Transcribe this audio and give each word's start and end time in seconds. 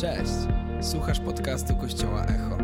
Cześć! 0.00 0.32
Słuchasz 0.80 1.20
podcastu 1.20 1.76
Kościoła 1.76 2.24
Echo. 2.24 2.58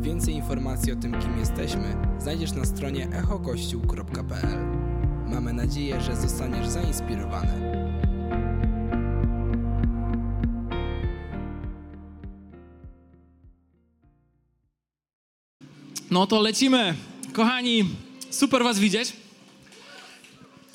Więcej 0.00 0.34
informacji 0.34 0.92
o 0.92 0.96
tym, 0.96 1.20
kim 1.20 1.38
jesteśmy, 1.38 1.96
znajdziesz 2.18 2.52
na 2.52 2.64
stronie 2.64 3.08
echokościół.pl. 3.08 4.58
Mamy 5.26 5.52
nadzieję, 5.52 6.00
że 6.00 6.16
zostaniesz 6.16 6.68
zainspirowany. 6.68 7.52
No 16.10 16.26
to 16.26 16.40
lecimy. 16.40 16.94
Kochani, 17.32 17.84
super 18.30 18.64
Was 18.64 18.78
widzieć. 18.78 19.12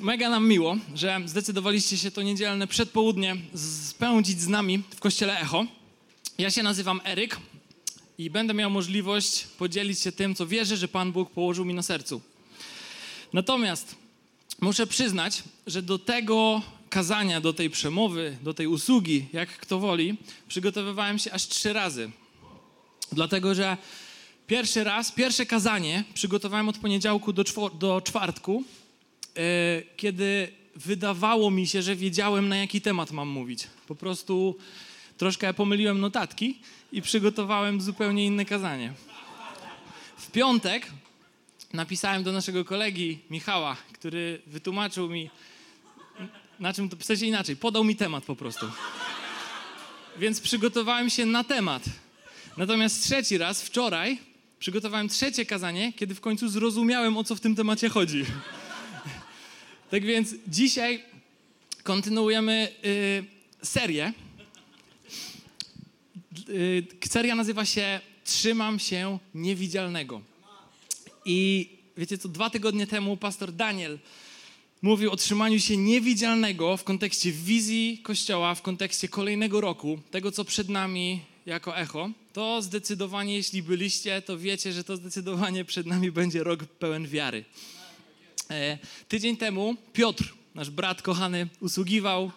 Mega 0.01 0.29
nam 0.29 0.47
miło, 0.47 0.75
że 0.95 1.19
zdecydowaliście 1.25 1.97
się 1.97 2.11
to 2.11 2.21
niedzielne 2.21 2.67
przedpołudnie 2.67 3.35
spędzić 3.89 4.41
z 4.41 4.47
nami 4.47 4.83
w 4.95 4.99
kościele 4.99 5.39
Echo. 5.39 5.65
Ja 6.39 6.51
się 6.51 6.63
nazywam 6.63 7.01
Eryk 7.03 7.37
i 8.17 8.29
będę 8.29 8.53
miał 8.53 8.69
możliwość 8.69 9.43
podzielić 9.57 9.99
się 9.99 10.11
tym, 10.11 10.35
co 10.35 10.47
wierzę, 10.47 10.77
że 10.77 10.87
Pan 10.87 11.11
Bóg 11.11 11.31
położył 11.31 11.65
mi 11.65 11.73
na 11.73 11.81
sercu. 11.83 12.21
Natomiast 13.33 13.95
muszę 14.61 14.87
przyznać, 14.87 15.43
że 15.67 15.81
do 15.81 15.99
tego 15.99 16.61
kazania, 16.89 17.41
do 17.41 17.53
tej 17.53 17.69
przemowy, 17.69 18.37
do 18.41 18.53
tej 18.53 18.67
usługi, 18.67 19.25
jak 19.33 19.49
kto 19.49 19.79
woli, 19.79 20.17
przygotowywałem 20.47 21.19
się 21.19 21.31
aż 21.31 21.47
trzy 21.47 21.73
razy. 21.73 22.11
Dlatego, 23.11 23.55
że 23.55 23.77
pierwszy 24.47 24.83
raz, 24.83 25.11
pierwsze 25.11 25.45
kazanie 25.45 26.03
przygotowałem 26.13 26.69
od 26.69 26.77
poniedziałku 26.77 27.33
do, 27.33 27.43
czwor- 27.43 27.77
do 27.77 28.01
czwartku, 28.01 28.63
yy, 29.35 29.41
kiedy 29.97 30.51
wydawało 30.75 31.51
mi 31.51 31.67
się, 31.67 31.81
że 31.81 31.95
wiedziałem, 31.95 32.49
na 32.49 32.57
jaki 32.57 32.81
temat 32.81 33.11
mam 33.11 33.27
mówić. 33.27 33.67
Po 33.87 33.95
prostu 33.95 34.55
troszkę 35.19 35.53
pomyliłem 35.53 35.99
notatki 35.99 36.59
i 36.91 37.01
przygotowałem 37.01 37.81
zupełnie 37.81 38.25
inne 38.25 38.45
kazanie. 38.45 38.93
W 40.17 40.31
piątek 40.31 40.87
napisałem 41.73 42.23
do 42.23 42.31
naszego 42.31 42.65
kolegi 42.65 43.19
Michała, 43.29 43.77
który 43.93 44.41
wytłumaczył 44.47 45.09
mi, 45.09 45.29
na 46.59 46.73
czym 46.73 46.89
to, 46.89 46.97
w 46.97 47.05
sensie 47.05 47.25
inaczej, 47.25 47.55
podał 47.55 47.83
mi 47.83 47.95
temat 47.95 48.23
po 48.23 48.35
prostu. 48.35 48.65
Więc 50.17 50.41
przygotowałem 50.41 51.09
się 51.09 51.25
na 51.25 51.43
temat. 51.43 51.83
Natomiast 52.57 53.03
trzeci 53.03 53.37
raz, 53.37 53.61
wczoraj, 53.61 54.17
przygotowałem 54.59 55.09
trzecie 55.09 55.45
kazanie, 55.45 55.93
kiedy 55.93 56.15
w 56.15 56.21
końcu 56.21 56.49
zrozumiałem, 56.49 57.17
o 57.17 57.23
co 57.23 57.35
w 57.35 57.39
tym 57.39 57.55
temacie 57.55 57.89
chodzi. 57.89 58.25
tak 59.91 60.05
więc 60.05 60.35
dzisiaj 60.47 61.03
kontynuujemy 61.83 62.71
y, 62.85 63.25
serię. 63.65 64.13
Y, 66.49 66.87
seria 67.09 67.35
nazywa 67.35 67.65
się 67.65 67.99
Trzymam 68.29 68.79
się 68.79 69.19
niewidzialnego. 69.33 70.21
I 71.25 71.69
wiecie 71.97 72.17
co, 72.17 72.29
dwa 72.29 72.49
tygodnie 72.49 72.87
temu 72.87 73.17
pastor 73.17 73.51
Daniel 73.51 73.99
mówił 74.81 75.11
o 75.11 75.15
trzymaniu 75.15 75.59
się 75.59 75.77
niewidzialnego 75.77 76.77
w 76.77 76.83
kontekście 76.83 77.31
wizji 77.31 77.99
Kościoła, 78.03 78.55
w 78.55 78.61
kontekście 78.61 79.07
kolejnego 79.07 79.61
roku, 79.61 79.99
tego 80.11 80.31
co 80.31 80.45
przed 80.45 80.69
nami 80.69 81.21
jako 81.45 81.77
echo. 81.77 82.09
To 82.33 82.61
zdecydowanie, 82.61 83.35
jeśli 83.35 83.63
byliście, 83.63 84.21
to 84.21 84.37
wiecie, 84.37 84.73
że 84.73 84.83
to 84.83 84.95
zdecydowanie 84.95 85.65
przed 85.65 85.85
nami 85.85 86.11
będzie 86.11 86.43
rok 86.43 86.65
pełen 86.65 87.07
wiary. 87.07 87.45
E, 88.49 88.77
tydzień 89.07 89.37
temu 89.37 89.75
Piotr, 89.93 90.33
nasz 90.55 90.69
brat 90.69 91.01
kochany, 91.01 91.47
usługiwał 91.59 92.23
e, 92.25 92.31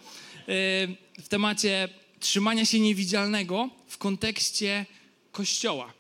w 1.23 1.29
temacie 1.29 1.89
trzymania 2.23 2.65
się 2.65 2.81
niewidzialnego 2.81 3.71
w 3.89 3.99
kontekście 3.99 4.87
Kościoła, 5.33 5.93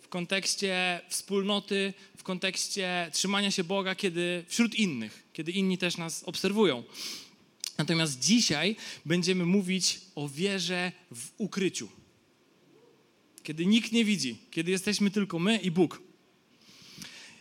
w 0.00 0.08
kontekście 0.08 1.00
wspólnoty, 1.08 1.94
w 2.16 2.22
kontekście 2.22 3.10
trzymania 3.12 3.50
się 3.50 3.64
Boga, 3.64 3.94
kiedy 3.94 4.44
wśród 4.48 4.74
innych, 4.74 5.28
kiedy 5.32 5.52
inni 5.52 5.78
też 5.78 5.96
nas 5.96 6.24
obserwują. 6.24 6.84
Natomiast 7.78 8.18
dzisiaj 8.18 8.76
będziemy 9.04 9.46
mówić 9.46 10.00
o 10.14 10.28
wierze 10.28 10.92
w 11.14 11.28
ukryciu. 11.38 11.88
Kiedy 13.42 13.66
nikt 13.66 13.92
nie 13.92 14.04
widzi, 14.04 14.36
kiedy 14.50 14.70
jesteśmy 14.70 15.10
tylko 15.10 15.38
my 15.38 15.56
i 15.58 15.70
Bóg. 15.70 16.02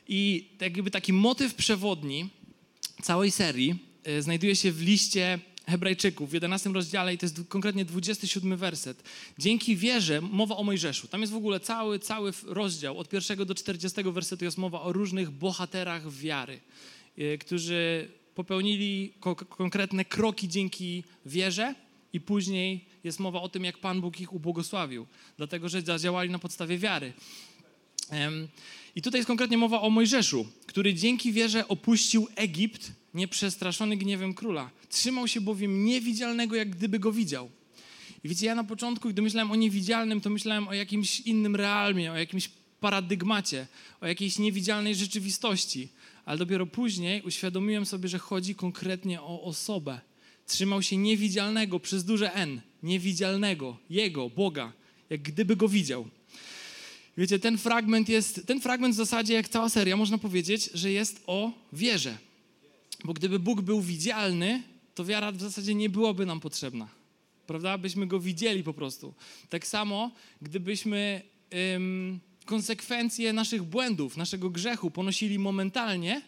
I 0.07 0.49
tak 0.57 0.77
jakby 0.77 0.91
taki 0.91 1.13
motyw 1.13 1.55
przewodni 1.55 2.29
całej 3.03 3.31
serii 3.31 3.75
y, 4.07 4.21
znajduje 4.21 4.55
się 4.55 4.71
w 4.71 4.81
liście 4.81 5.39
Hebrajczyków 5.67 6.29
w 6.29 6.33
11 6.33 6.69
rozdziale 6.69 7.13
i 7.13 7.17
to 7.17 7.25
jest 7.25 7.39
konkretnie 7.49 7.85
27 7.85 8.57
werset. 8.57 9.03
Dzięki 9.37 9.75
wierze, 9.75 10.21
mowa 10.21 10.55
o 10.55 10.63
Mojżeszu. 10.63 11.07
Tam 11.07 11.21
jest 11.21 11.33
w 11.33 11.35
ogóle 11.35 11.59
cały, 11.59 11.99
cały 11.99 12.31
rozdział, 12.45 12.99
od 12.99 13.09
pierwszego 13.09 13.45
do 13.45 13.55
40 13.55 14.03
wersetu 14.03 14.45
jest 14.45 14.57
mowa 14.57 14.81
o 14.81 14.93
różnych 14.93 15.31
bohaterach 15.31 16.11
wiary, 16.11 16.59
y, 17.19 17.37
którzy 17.37 18.09
popełnili 18.35 19.13
ko 19.19 19.35
konkretne 19.35 20.05
kroki 20.05 20.47
dzięki 20.47 21.03
wierze 21.25 21.75
i 22.13 22.21
później 22.21 22.85
jest 23.03 23.19
mowa 23.19 23.41
o 23.41 23.49
tym, 23.49 23.63
jak 23.63 23.77
Pan 23.77 24.01
Bóg 24.01 24.19
ich 24.19 24.33
ubłogosławił, 24.33 25.07
dlatego 25.37 25.69
że 25.69 25.81
zadziałali 25.81 26.29
na 26.29 26.39
podstawie 26.39 26.77
wiary. 26.77 27.13
I 28.95 29.01
tutaj 29.01 29.19
jest 29.19 29.27
konkretnie 29.27 29.57
mowa 29.57 29.81
o 29.81 29.89
Mojżeszu, 29.89 30.47
który 30.65 30.93
dzięki 30.93 31.31
wierze 31.31 31.67
opuścił 31.67 32.27
Egipt, 32.35 32.91
nieprzestraszony 33.17 33.97
gniewem 33.97 34.33
króla. 34.33 34.69
Trzymał 34.89 35.27
się 35.27 35.41
bowiem 35.41 35.85
niewidzialnego, 35.85 36.55
jak 36.55 36.69
gdyby 36.69 36.99
go 36.99 37.11
widział. 37.11 37.49
I 38.23 38.29
wiecie, 38.29 38.45
ja 38.45 38.55
na 38.55 38.63
początku, 38.63 39.09
gdy 39.09 39.21
myślałem 39.21 39.51
o 39.51 39.55
niewidzialnym, 39.55 40.21
to 40.21 40.29
myślałem 40.29 40.67
o 40.67 40.73
jakimś 40.73 41.19
innym 41.19 41.55
realmie, 41.55 42.11
o 42.11 42.17
jakimś 42.17 42.49
paradygmacie, 42.79 43.67
o 44.01 44.07
jakiejś 44.07 44.39
niewidzialnej 44.39 44.95
rzeczywistości. 44.95 45.89
Ale 46.25 46.37
dopiero 46.37 46.65
później 46.65 47.21
uświadomiłem 47.21 47.85
sobie, 47.85 48.09
że 48.09 48.19
chodzi 48.19 48.55
konkretnie 48.55 49.21
o 49.21 49.43
osobę. 49.43 49.99
Trzymał 50.47 50.81
się 50.81 50.97
niewidzialnego 50.97 51.79
przez 51.79 52.05
duże 52.05 52.33
N, 52.33 52.61
niewidzialnego, 52.83 53.77
Jego, 53.89 54.29
Boga, 54.29 54.73
jak 55.09 55.21
gdyby 55.21 55.55
go 55.55 55.67
widział. 55.67 56.07
Wiecie, 57.17 57.39
ten 57.39 57.57
fragment 57.57 58.09
jest, 58.09 58.47
ten 58.47 58.61
fragment 58.61 58.93
w 58.93 58.97
zasadzie, 58.97 59.33
jak 59.33 59.49
cała 59.49 59.69
seria, 59.69 59.97
można 59.97 60.17
powiedzieć, 60.17 60.69
że 60.73 60.91
jest 60.91 61.23
o 61.27 61.51
wierze. 61.73 62.17
Bo 63.03 63.13
gdyby 63.13 63.39
Bóg 63.39 63.61
był 63.61 63.81
widzialny, 63.81 64.63
to 64.95 65.05
wiara 65.05 65.31
w 65.31 65.41
zasadzie 65.41 65.75
nie 65.75 65.89
byłaby 65.89 66.25
nam 66.25 66.39
potrzebna. 66.39 66.87
Prawda? 67.47 67.77
Byśmy 67.77 68.07
go 68.07 68.19
widzieli 68.19 68.63
po 68.63 68.73
prostu. 68.73 69.13
Tak 69.49 69.67
samo, 69.67 70.11
gdybyśmy 70.41 71.21
ym, 71.75 72.19
konsekwencje 72.45 73.33
naszych 73.33 73.63
błędów, 73.63 74.17
naszego 74.17 74.49
grzechu 74.49 74.91
ponosili 74.91 75.39
momentalnie, 75.39 76.21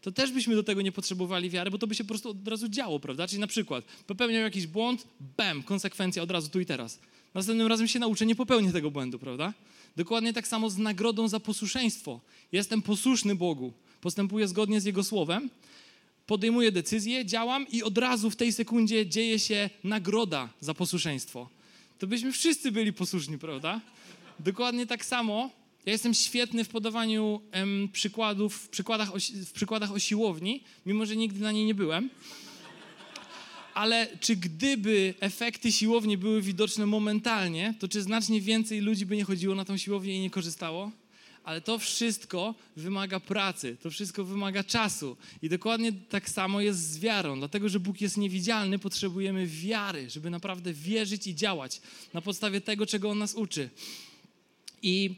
to 0.00 0.12
też 0.12 0.32
byśmy 0.32 0.54
do 0.54 0.62
tego 0.62 0.82
nie 0.82 0.92
potrzebowali 0.92 1.50
wiary, 1.50 1.70
bo 1.70 1.78
to 1.78 1.86
by 1.86 1.94
się 1.94 2.04
po 2.04 2.08
prostu 2.08 2.28
od 2.30 2.48
razu 2.48 2.68
działo, 2.68 3.00
prawda? 3.00 3.28
Czyli 3.28 3.40
na 3.40 3.46
przykład 3.46 3.84
popełniam 4.06 4.42
jakiś 4.42 4.66
błąd, 4.66 5.06
bam, 5.36 5.62
konsekwencja 5.62 6.22
od 6.22 6.30
razu 6.30 6.50
tu 6.50 6.60
i 6.60 6.66
teraz. 6.66 6.98
Następnym 7.34 7.66
razem 7.66 7.88
się 7.88 7.98
nauczę, 7.98 8.26
nie 8.26 8.34
popełnię 8.34 8.72
tego 8.72 8.90
błędu, 8.90 9.18
prawda? 9.18 9.54
Dokładnie 9.96 10.32
tak 10.32 10.48
samo 10.48 10.70
z 10.70 10.78
nagrodą 10.78 11.28
za 11.28 11.40
posłuszeństwo. 11.40 12.20
Jestem 12.52 12.82
posłuszny 12.82 13.34
Bogu, 13.34 13.72
postępuję 14.00 14.48
zgodnie 14.48 14.80
z 14.80 14.84
Jego 14.84 15.04
słowem, 15.04 15.50
podejmuję 16.30 16.72
decyzję, 16.72 17.26
działam 17.26 17.66
i 17.68 17.82
od 17.82 17.98
razu 17.98 18.30
w 18.30 18.36
tej 18.36 18.52
sekundzie 18.52 19.06
dzieje 19.06 19.38
się 19.38 19.70
nagroda 19.84 20.48
za 20.60 20.74
posłuszeństwo. 20.74 21.48
To 21.98 22.06
byśmy 22.06 22.32
wszyscy 22.32 22.72
byli 22.72 22.92
posłuszni, 22.92 23.38
prawda? 23.38 23.80
Dokładnie 24.38 24.86
tak 24.86 25.04
samo. 25.04 25.50
Ja 25.86 25.92
jestem 25.92 26.14
świetny 26.14 26.64
w 26.64 26.68
podawaniu 26.68 27.40
em, 27.52 27.88
przykładów, 27.92 28.54
w 28.54 28.68
przykładach, 28.68 29.14
o, 29.14 29.18
w 29.46 29.52
przykładach 29.52 29.92
o 29.92 29.98
siłowni, 29.98 30.60
mimo 30.86 31.06
że 31.06 31.16
nigdy 31.16 31.40
na 31.40 31.52
niej 31.52 31.64
nie 31.64 31.74
byłem. 31.74 32.10
Ale 33.74 34.08
czy 34.20 34.36
gdyby 34.36 35.14
efekty 35.20 35.72
siłowni 35.72 36.18
były 36.18 36.42
widoczne 36.42 36.86
momentalnie, 36.86 37.74
to 37.78 37.88
czy 37.88 38.02
znacznie 38.02 38.40
więcej 38.40 38.80
ludzi 38.80 39.06
by 39.06 39.16
nie 39.16 39.24
chodziło 39.24 39.54
na 39.54 39.64
tą 39.64 39.76
siłownię 39.76 40.16
i 40.16 40.20
nie 40.20 40.30
korzystało? 40.30 40.90
Ale 41.44 41.60
to 41.60 41.78
wszystko 41.78 42.54
wymaga 42.76 43.20
pracy, 43.20 43.76
to 43.82 43.90
wszystko 43.90 44.24
wymaga 44.24 44.64
czasu. 44.64 45.16
I 45.42 45.48
dokładnie 45.48 45.92
tak 45.92 46.30
samo 46.30 46.60
jest 46.60 46.90
z 46.90 46.98
wiarą. 46.98 47.38
Dlatego, 47.38 47.68
że 47.68 47.80
Bóg 47.80 48.00
jest 48.00 48.16
niewidzialny, 48.16 48.78
potrzebujemy 48.78 49.46
wiary, 49.46 50.10
żeby 50.10 50.30
naprawdę 50.30 50.72
wierzyć 50.72 51.26
i 51.26 51.34
działać 51.34 51.80
na 52.14 52.20
podstawie 52.20 52.60
tego, 52.60 52.86
czego 52.86 53.10
On 53.10 53.18
nas 53.18 53.34
uczy. 53.34 53.70
I 54.82 55.14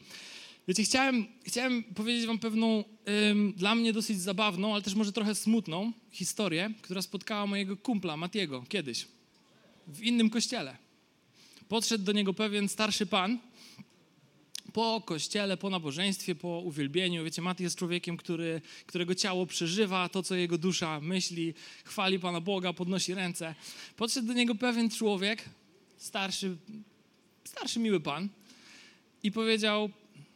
wiecie, 0.68 0.82
chciałem, 0.82 1.26
chciałem 1.44 1.84
powiedzieć 1.84 2.26
Wam 2.26 2.38
pewną, 2.38 2.84
ym, 3.30 3.52
dla 3.56 3.74
mnie 3.74 3.92
dosyć 3.92 4.20
zabawną, 4.20 4.72
ale 4.74 4.82
też 4.82 4.94
może 4.94 5.12
trochę 5.12 5.34
smutną 5.34 5.92
historię, 6.10 6.70
która 6.82 7.02
spotkała 7.02 7.46
mojego 7.46 7.76
kumpla 7.76 8.16
Matiego 8.16 8.64
kiedyś 8.68 9.06
w 9.86 10.02
innym 10.02 10.30
kościele. 10.30 10.76
Podszedł 11.68 12.04
do 12.04 12.12
niego 12.12 12.34
pewien 12.34 12.68
starszy 12.68 13.06
pan, 13.06 13.38
po 14.72 15.02
kościele, 15.04 15.56
po 15.56 15.70
nabożeństwie, 15.70 16.34
po 16.34 16.48
uwielbieniu. 16.48 17.24
Wiecie, 17.24 17.42
Maty 17.42 17.62
jest 17.62 17.78
człowiekiem, 17.78 18.16
który, 18.16 18.60
którego 18.86 19.14
ciało 19.14 19.46
przeżywa 19.46 20.08
to, 20.08 20.22
co 20.22 20.34
jego 20.34 20.58
dusza 20.58 21.00
myśli, 21.00 21.54
chwali 21.84 22.18
Pana 22.18 22.40
Boga, 22.40 22.72
podnosi 22.72 23.14
ręce. 23.14 23.54
Podszedł 23.96 24.26
do 24.26 24.32
niego 24.32 24.54
pewien 24.54 24.90
człowiek, 24.90 25.44
starszy 25.98 26.56
starszy, 27.52 27.80
miły 27.80 28.00
pan 28.00 28.28
i 29.22 29.32
powiedział, 29.32 29.90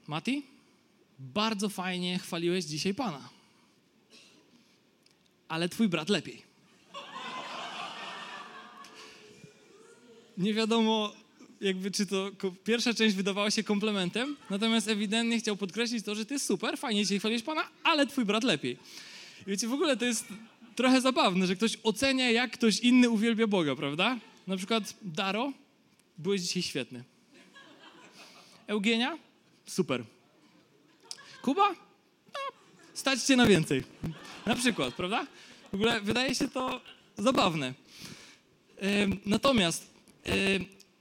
Mati, 0.06 0.47
bardzo 1.19 1.69
fajnie 1.69 2.19
chwaliłeś 2.19 2.65
dzisiaj 2.65 2.94
pana, 2.94 3.29
ale 5.49 5.69
twój 5.69 5.88
brat 5.88 6.09
lepiej. 6.09 6.43
Nie 10.38 10.55
wiadomo, 10.55 11.12
jakby 11.61 11.91
czy 11.91 12.06
to 12.06 12.31
pierwsza 12.64 12.94
część 12.94 13.17
wydawała 13.17 13.50
się 13.50 13.62
komplementem, 13.62 14.37
natomiast 14.50 14.88
ewidentnie 14.88 15.38
chciał 15.38 15.56
podkreślić 15.56 16.05
to, 16.05 16.14
że 16.14 16.26
ty 16.26 16.38
super, 16.38 16.79
fajnie 16.79 17.03
dzisiaj 17.03 17.19
chwalisz 17.19 17.43
Pana, 17.43 17.69
ale 17.82 18.06
twój 18.06 18.25
brat 18.25 18.44
lepiej. 18.44 18.79
I 19.47 19.50
wiecie, 19.50 19.69
w 19.69 19.73
ogóle 19.73 19.97
to 19.97 20.05
jest 20.05 20.25
trochę 20.76 21.00
zabawne, 21.00 21.47
że 21.47 21.56
ktoś 21.56 21.79
ocenia, 21.82 22.31
jak 22.31 22.53
ktoś 22.53 22.81
inny 22.81 23.11
uwielbia 23.11 23.47
Boga, 23.47 23.76
prawda? 23.76 24.19
Na 24.47 24.56
przykład 24.56 24.94
Daro, 25.03 25.53
byłeś 26.19 26.41
dzisiaj 26.41 26.62
świetny. 26.62 27.05
Eugenia? 28.67 29.19
Super. 29.67 30.05
Kuba? 31.43 31.69
No, 32.32 32.41
stać 32.94 33.23
cię 33.23 33.37
na 33.37 33.47
więcej. 33.47 33.82
Na 34.47 34.55
przykład, 34.55 34.94
prawda? 34.94 35.26
W 35.70 35.75
ogóle 35.75 36.00
wydaje 36.00 36.35
się 36.35 36.49
to 36.49 36.81
zabawne. 37.19 37.75
Natomiast 39.26 39.91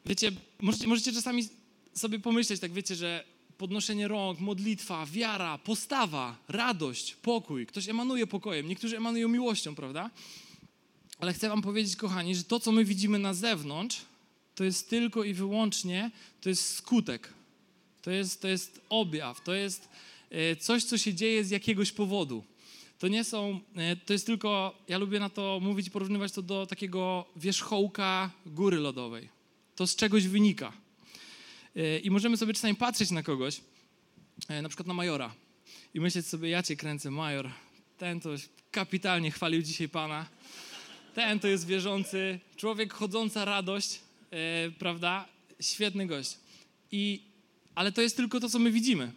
wiecie, 0.06 0.32
możecie, 0.62 0.88
możecie 0.88 1.14
czasami 1.14 1.48
sobie 1.94 2.20
pomyśleć, 2.20 2.60
tak 2.60 2.72
wiecie, 2.72 2.96
że 2.96 3.24
podnoszenie 3.58 4.08
rąk, 4.08 4.40
modlitwa, 4.40 5.06
wiara, 5.06 5.58
postawa, 5.58 6.38
radość, 6.48 7.16
pokój. 7.16 7.66
Ktoś 7.66 7.90
emanuje 7.90 8.28
pokojem, 8.28 8.68
niektórzy 8.68 8.98
emanują 8.98 9.28
miłością, 9.28 9.76
prawda? 9.76 10.10
Ale 11.20 11.34
chcę 11.34 11.50
wam 11.50 11.62
powiedzieć, 11.62 11.96
kochani, 11.96 12.36
że 12.36 12.44
to, 12.44 12.60
co 12.60 12.72
my 12.72 12.86
widzimy 12.86 13.20
na 13.20 13.34
zewnątrz, 13.34 14.02
to 14.56 14.64
jest 14.64 14.90
tylko 14.90 15.24
i 15.24 15.34
wyłącznie, 15.34 16.12
to 16.42 16.50
jest 16.50 16.76
skutek. 16.76 17.34
To 18.02 18.12
jest, 18.12 18.42
to 18.42 18.48
jest 18.48 18.82
objaw, 18.90 19.42
to 19.42 19.54
jest 19.54 19.90
e, 20.30 20.56
coś, 20.56 20.84
co 20.84 20.98
się 20.98 21.14
dzieje 21.14 21.44
z 21.44 21.50
jakiegoś 21.50 21.92
powodu. 21.92 22.44
To 23.00 23.08
nie 23.08 23.24
są, 23.24 23.60
e, 23.76 23.96
to 23.96 24.14
jest 24.14 24.26
tylko, 24.26 24.76
ja 24.88 24.98
lubię 24.98 25.20
na 25.20 25.30
to 25.30 25.60
mówić, 25.62 25.90
porównywać 25.90 26.32
to 26.32 26.42
do 26.42 26.66
takiego 26.66 27.26
wierzchołka 27.36 28.32
góry 28.46 28.78
lodowej 28.78 29.35
to 29.76 29.88
z 29.88 29.96
czegoś 29.96 30.28
wynika. 30.28 30.74
E, 31.76 32.00
I 32.00 32.12
możemy 32.12 32.38
sobie 32.38 32.54
czasami 32.54 32.76
patrzeć 32.76 33.12
na 33.12 33.24
kogoś, 33.24 33.62
e, 34.48 34.62
na 34.62 34.70
przykład 34.70 34.88
na 34.88 34.94
majora, 34.94 35.36
i 35.94 36.00
myśleć 36.00 36.28
sobie, 36.28 36.50
ja 36.50 36.64
cię 36.64 36.76
kręcę, 36.76 37.12
major, 37.12 37.52
ten 37.98 38.20
to 38.20 38.30
kapitalnie 38.72 39.32
chwalił 39.32 39.62
dzisiaj 39.62 39.90
Pana, 39.90 40.26
ten 41.16 41.40
to 41.40 41.48
jest 41.48 41.68
wierzący, 41.68 42.40
człowiek 42.56 42.94
chodząca 42.94 43.46
radość, 43.46 44.00
e, 44.32 44.72
prawda? 44.72 45.28
Świetny 45.60 46.08
gość. 46.08 46.38
I, 46.92 47.22
ale 47.76 47.92
to 47.92 48.02
jest 48.02 48.18
tylko 48.18 48.40
to, 48.40 48.50
co 48.50 48.60
my 48.60 48.72
widzimy. 48.72 49.12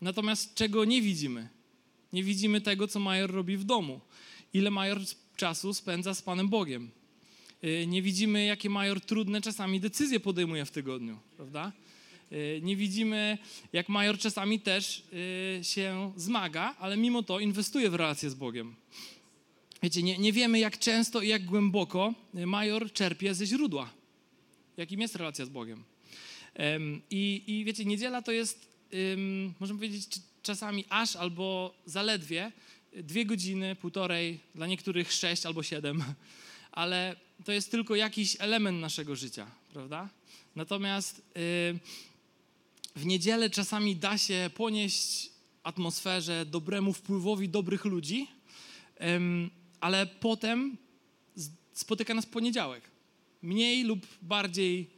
Natomiast 0.00 0.54
czego 0.54 0.84
nie 0.84 1.02
widzimy? 1.02 1.48
Nie 2.12 2.24
widzimy 2.24 2.60
tego, 2.60 2.88
co 2.88 3.00
major 3.00 3.30
robi 3.30 3.56
w 3.56 3.64
domu. 3.64 4.00
Ile 4.52 4.70
major 4.70 5.00
czasu 5.36 5.74
spędza 5.74 6.14
z 6.14 6.22
Panem 6.22 6.48
Bogiem 6.48 6.90
nie 7.86 8.02
widzimy, 8.02 8.44
jakie 8.44 8.70
major 8.70 9.00
trudne 9.00 9.40
czasami 9.40 9.80
decyzje 9.80 10.20
podejmuje 10.20 10.64
w 10.64 10.70
tygodniu, 10.70 11.18
prawda? 11.36 11.72
Y, 12.32 12.60
nie 12.62 12.76
widzimy, 12.76 13.38
jak 13.72 13.88
major 13.88 14.18
czasami 14.18 14.60
też 14.60 15.02
y, 15.60 15.64
się 15.64 16.12
zmaga, 16.16 16.74
ale 16.78 16.96
mimo 16.96 17.22
to 17.22 17.40
inwestuje 17.40 17.90
w 17.90 17.94
relacje 17.94 18.30
z 18.30 18.34
Bogiem. 18.34 18.74
Wiecie, 19.82 20.02
nie, 20.02 20.18
nie 20.18 20.32
wiemy, 20.32 20.58
jak 20.58 20.78
często 20.78 21.22
i 21.22 21.28
jak 21.28 21.44
głęboko 21.44 22.14
major 22.34 22.92
czerpie 22.92 23.34
ze 23.34 23.46
źródła, 23.46 23.90
jakim 24.76 25.00
jest 25.00 25.16
relacja 25.16 25.44
z 25.44 25.48
Bogiem. 25.48 25.84
I, 27.10 27.42
i 27.46 27.64
wiecie, 27.64 27.84
niedziela 27.84 28.22
to 28.22 28.32
jest, 28.32 28.68
możemy 29.60 29.78
powiedzieć, 29.78 30.06
czasami 30.42 30.84
aż 30.88 31.16
albo 31.16 31.74
zaledwie 31.86 32.52
dwie 32.92 33.26
godziny, 33.26 33.76
półtorej, 33.76 34.40
dla 34.54 34.66
niektórych 34.66 35.12
sześć 35.12 35.46
albo 35.46 35.62
siedem, 35.62 36.04
ale 36.74 37.16
to 37.44 37.52
jest 37.52 37.70
tylko 37.70 37.94
jakiś 37.94 38.36
element 38.38 38.80
naszego 38.80 39.16
życia, 39.16 39.46
prawda? 39.72 40.08
Natomiast 40.56 41.16
yy, 41.16 41.78
w 42.96 43.06
niedzielę 43.06 43.50
czasami 43.50 43.96
da 43.96 44.18
się 44.18 44.50
ponieść 44.54 45.30
atmosferze 45.62 46.46
dobremu 46.46 46.92
wpływowi 46.92 47.48
dobrych 47.48 47.84
ludzi, 47.84 48.26
yy, 49.00 49.06
ale 49.80 50.06
potem 50.06 50.76
spotyka 51.72 52.14
nas 52.14 52.26
poniedziałek. 52.26 52.82
Mniej 53.42 53.84
lub 53.84 54.06
bardziej 54.22 54.90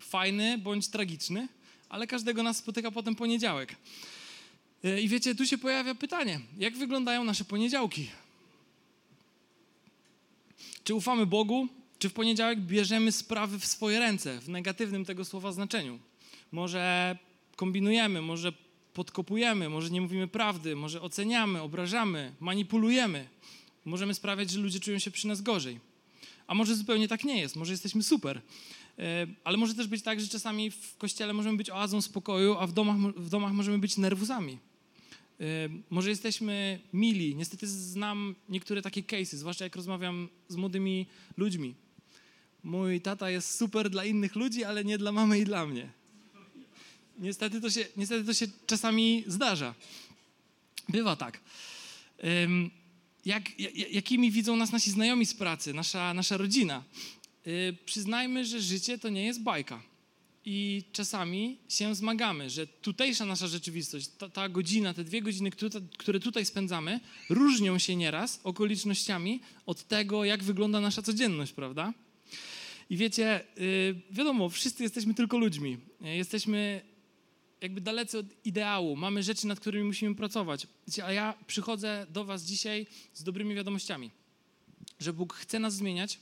fajny 0.00 0.58
bądź 0.58 0.88
tragiczny, 0.88 1.48
ale 1.88 2.06
każdego 2.06 2.42
nas 2.42 2.56
spotyka 2.56 2.90
potem 2.90 3.14
poniedziałek. 3.14 3.76
Yy, 4.82 5.00
I 5.00 5.08
wiecie, 5.08 5.34
tu 5.34 5.46
się 5.46 5.58
pojawia 5.58 5.94
pytanie, 5.94 6.40
jak 6.58 6.76
wyglądają 6.76 7.24
nasze 7.24 7.44
poniedziałki? 7.44 8.10
Czy 10.84 10.94
ufamy 10.94 11.26
Bogu, 11.26 11.68
czy 11.98 12.08
w 12.08 12.12
poniedziałek 12.12 12.60
bierzemy 12.60 13.12
sprawy 13.12 13.58
w 13.58 13.66
swoje 13.66 13.98
ręce, 13.98 14.40
w 14.40 14.48
negatywnym 14.48 15.04
tego 15.04 15.24
słowa 15.24 15.52
znaczeniu? 15.52 15.98
Może 16.52 17.18
kombinujemy, 17.56 18.22
może 18.22 18.52
podkopujemy, 18.94 19.68
może 19.68 19.90
nie 19.90 20.00
mówimy 20.00 20.28
prawdy, 20.28 20.76
może 20.76 21.02
oceniamy, 21.02 21.60
obrażamy, 21.60 22.32
manipulujemy. 22.40 23.28
Możemy 23.84 24.14
sprawiać, 24.14 24.50
że 24.50 24.58
ludzie 24.58 24.80
czują 24.80 24.98
się 24.98 25.10
przy 25.10 25.28
nas 25.28 25.42
gorzej. 25.42 25.80
A 26.46 26.54
może 26.54 26.76
zupełnie 26.76 27.08
tak 27.08 27.24
nie 27.24 27.40
jest, 27.40 27.56
może 27.56 27.72
jesteśmy 27.72 28.02
super. 28.02 28.40
E, 28.98 29.26
ale 29.44 29.56
może 29.56 29.74
też 29.74 29.86
być 29.86 30.02
tak, 30.02 30.20
że 30.20 30.28
czasami 30.28 30.70
w 30.70 30.96
kościele 30.96 31.32
możemy 31.32 31.56
być 31.56 31.70
oazą 31.70 32.02
spokoju, 32.02 32.56
a 32.58 32.66
w 32.66 32.72
domach, 32.72 32.96
w 32.96 33.28
domach 33.28 33.52
możemy 33.52 33.78
być 33.78 33.96
nerwuzami. 33.96 34.58
Może 35.90 36.10
jesteśmy 36.10 36.80
mili. 36.92 37.36
Niestety 37.36 37.68
znam 37.68 38.34
niektóre 38.48 38.82
takie 38.82 39.02
cases, 39.02 39.40
zwłaszcza 39.40 39.64
jak 39.64 39.76
rozmawiam 39.76 40.28
z 40.48 40.56
młodymi 40.56 41.06
ludźmi. 41.36 41.74
Mój 42.64 43.00
tata 43.00 43.30
jest 43.30 43.58
super 43.58 43.90
dla 43.90 44.04
innych 44.04 44.36
ludzi, 44.36 44.64
ale 44.64 44.84
nie 44.84 44.98
dla 44.98 45.12
mamy 45.12 45.38
i 45.38 45.44
dla 45.44 45.66
mnie. 45.66 45.90
Niestety 47.18 47.60
to 47.60 47.70
się, 47.70 47.86
niestety 47.96 48.24
to 48.24 48.34
się 48.34 48.46
czasami 48.66 49.24
zdarza. 49.26 49.74
Bywa 50.88 51.16
tak. 51.16 51.40
Jak, 53.24 53.60
jakimi 53.92 54.30
widzą 54.30 54.56
nas 54.56 54.72
nasi 54.72 54.90
znajomi 54.90 55.26
z 55.26 55.34
pracy, 55.34 55.74
nasza, 55.74 56.14
nasza 56.14 56.36
rodzina? 56.36 56.84
Przyznajmy, 57.84 58.44
że 58.44 58.60
życie 58.60 58.98
to 58.98 59.08
nie 59.08 59.24
jest 59.24 59.42
bajka 59.42 59.91
i 60.44 60.82
czasami 60.92 61.58
się 61.68 61.94
zmagamy, 61.94 62.50
że 62.50 62.66
tutejsza 62.66 63.26
nasza 63.26 63.46
rzeczywistość, 63.46 64.08
ta, 64.18 64.28
ta 64.28 64.48
godzina, 64.48 64.94
te 64.94 65.04
dwie 65.04 65.22
godziny, 65.22 65.50
które, 65.98 66.20
tutaj 66.20 66.44
spędzamy, 66.44 67.00
różnią 67.30 67.78
się 67.78 67.96
nieraz 67.96 68.40
okolicznościami 68.44 69.40
od 69.66 69.88
tego, 69.88 70.24
jak 70.24 70.44
wygląda 70.44 70.80
nasza 70.80 71.02
codzienność, 71.02 71.52
prawda? 71.52 71.92
I 72.90 72.96
wiecie, 72.96 73.44
yy, 73.56 74.00
wiadomo, 74.10 74.48
wszyscy 74.48 74.82
jesteśmy 74.82 75.14
tylko 75.14 75.38
ludźmi. 75.38 75.78
Jesteśmy 76.00 76.82
jakby 77.60 77.80
dalecy 77.80 78.18
od 78.18 78.26
ideału. 78.44 78.96
Mamy 78.96 79.22
rzeczy, 79.22 79.46
nad 79.46 79.60
którymi 79.60 79.84
musimy 79.84 80.14
pracować. 80.14 80.66
Wiecie, 80.86 81.04
a 81.04 81.12
ja 81.12 81.34
przychodzę 81.46 82.06
do 82.10 82.24
Was 82.24 82.42
dzisiaj 82.42 82.86
z 83.12 83.22
dobrymi 83.22 83.54
wiadomościami, 83.54 84.10
że 85.00 85.12
Bóg 85.12 85.34
chce 85.34 85.58
nas 85.58 85.74
zmieniać, 85.74 86.18